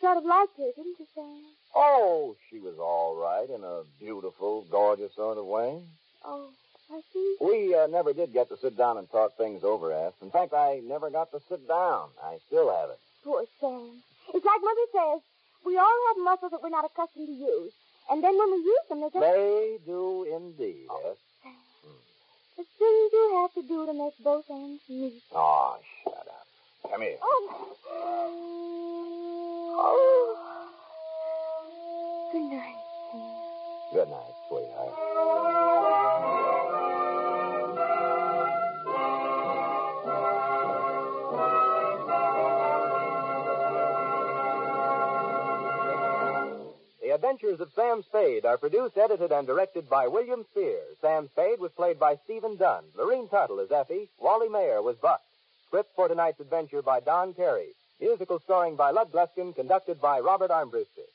sort 0.00 0.16
of 0.16 0.24
liked 0.24 0.56
her, 0.58 0.70
didn't 0.76 0.98
you, 0.98 1.06
Sam? 1.14 1.42
Oh, 1.74 2.36
she 2.48 2.58
was 2.58 2.78
all 2.78 3.16
right 3.16 3.48
in 3.48 3.62
a 3.62 3.82
beautiful, 4.00 4.64
gorgeous 4.70 5.14
sort 5.14 5.38
of 5.38 5.46
way. 5.46 5.82
Oh, 6.24 6.48
I 6.90 7.00
see. 7.12 7.36
We 7.40 7.74
uh, 7.74 7.86
never 7.86 8.12
did 8.12 8.32
get 8.32 8.48
to 8.48 8.56
sit 8.56 8.76
down 8.76 8.98
and 8.98 9.10
talk 9.10 9.36
things 9.36 9.62
over, 9.64 9.92
F. 9.92 10.14
In 10.22 10.30
fact, 10.30 10.54
I 10.54 10.80
never 10.84 11.10
got 11.10 11.30
to 11.32 11.40
sit 11.48 11.66
down. 11.68 12.08
I 12.22 12.38
still 12.46 12.70
haven't. 12.74 12.98
Poor 13.24 13.44
Sam. 13.60 14.02
It's 14.32 14.44
like 14.44 14.60
Mother 14.62 14.86
says. 14.92 15.20
We 15.64 15.76
all 15.76 15.98
have 16.08 16.24
muscles 16.24 16.52
that 16.52 16.62
we're 16.62 16.70
not 16.70 16.84
accustomed 16.84 17.26
to 17.26 17.32
use. 17.32 17.72
And 18.08 18.22
then 18.22 18.38
when 18.38 18.50
we 18.52 18.58
use 18.58 18.86
them, 18.88 19.00
they 19.00 19.08
just... 19.08 19.20
They 19.20 19.78
do 19.84 20.24
indeed, 20.32 20.86
F. 21.10 21.16
The 22.56 22.64
things 22.78 23.12
you 23.12 23.32
have 23.42 23.52
to 23.54 23.62
do 23.68 23.84
to 23.84 23.92
make 23.92 24.14
both 24.24 24.48
ends 24.48 24.80
meet. 24.88 25.22
Oh, 25.34 25.76
shut 26.04 26.14
up. 26.14 26.46
Come 26.90 27.02
here. 27.02 27.18
Oh. 27.20 27.76
Oh. 29.78 30.36
Good 32.32 32.50
night, 32.50 32.76
Sam. 33.12 33.20
Good 33.92 34.08
night, 34.08 34.34
sweetheart. 34.48 35.96
The 47.02 47.10
Adventures 47.14 47.60
of 47.60 47.72
Sam 47.74 48.02
Spade 48.02 48.44
are 48.44 48.56
produced, 48.58 48.96
edited, 48.96 49.30
and 49.30 49.46
directed 49.46 49.88
by 49.88 50.06
William 50.08 50.44
Spier. 50.50 50.82
Sam 51.00 51.28
Spade 51.28 51.60
was 51.60 51.70
played 51.72 51.98
by 51.98 52.16
Stephen 52.24 52.56
Dunne. 52.56 52.84
Lurene 52.96 53.28
Tuttle 53.30 53.60
is 53.60 53.70
Effie. 53.70 54.08
Wally 54.18 54.48
Maher 54.48 54.82
was 54.82 54.96
Buck. 54.96 55.20
Script 55.66 55.90
for 55.94 56.08
tonight's 56.08 56.40
adventure 56.40 56.82
by 56.82 57.00
Don 57.00 57.34
Carey. 57.34 57.74
Musical 58.00 58.38
scoring 58.40 58.76
by 58.76 58.90
Lud 58.90 59.10
Gluskin, 59.10 59.54
conducted 59.54 60.00
by 60.00 60.20
Robert 60.20 60.50
Armbruster. 60.50 61.08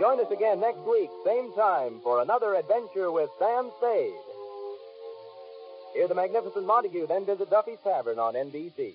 Join 0.00 0.20
us 0.20 0.30
again 0.32 0.60
next 0.60 0.80
week, 0.88 1.10
same 1.24 1.52
time, 1.54 2.00
for 2.02 2.22
another 2.22 2.54
adventure 2.54 3.12
with 3.12 3.28
Sam 3.38 3.70
Spade. 3.78 4.12
Hear 5.92 6.08
the 6.08 6.14
magnificent 6.14 6.66
Montague, 6.66 7.06
then 7.06 7.26
visit 7.26 7.50
Duffy's 7.50 7.78
Tavern 7.84 8.18
on 8.18 8.34
NBC. 8.34 8.94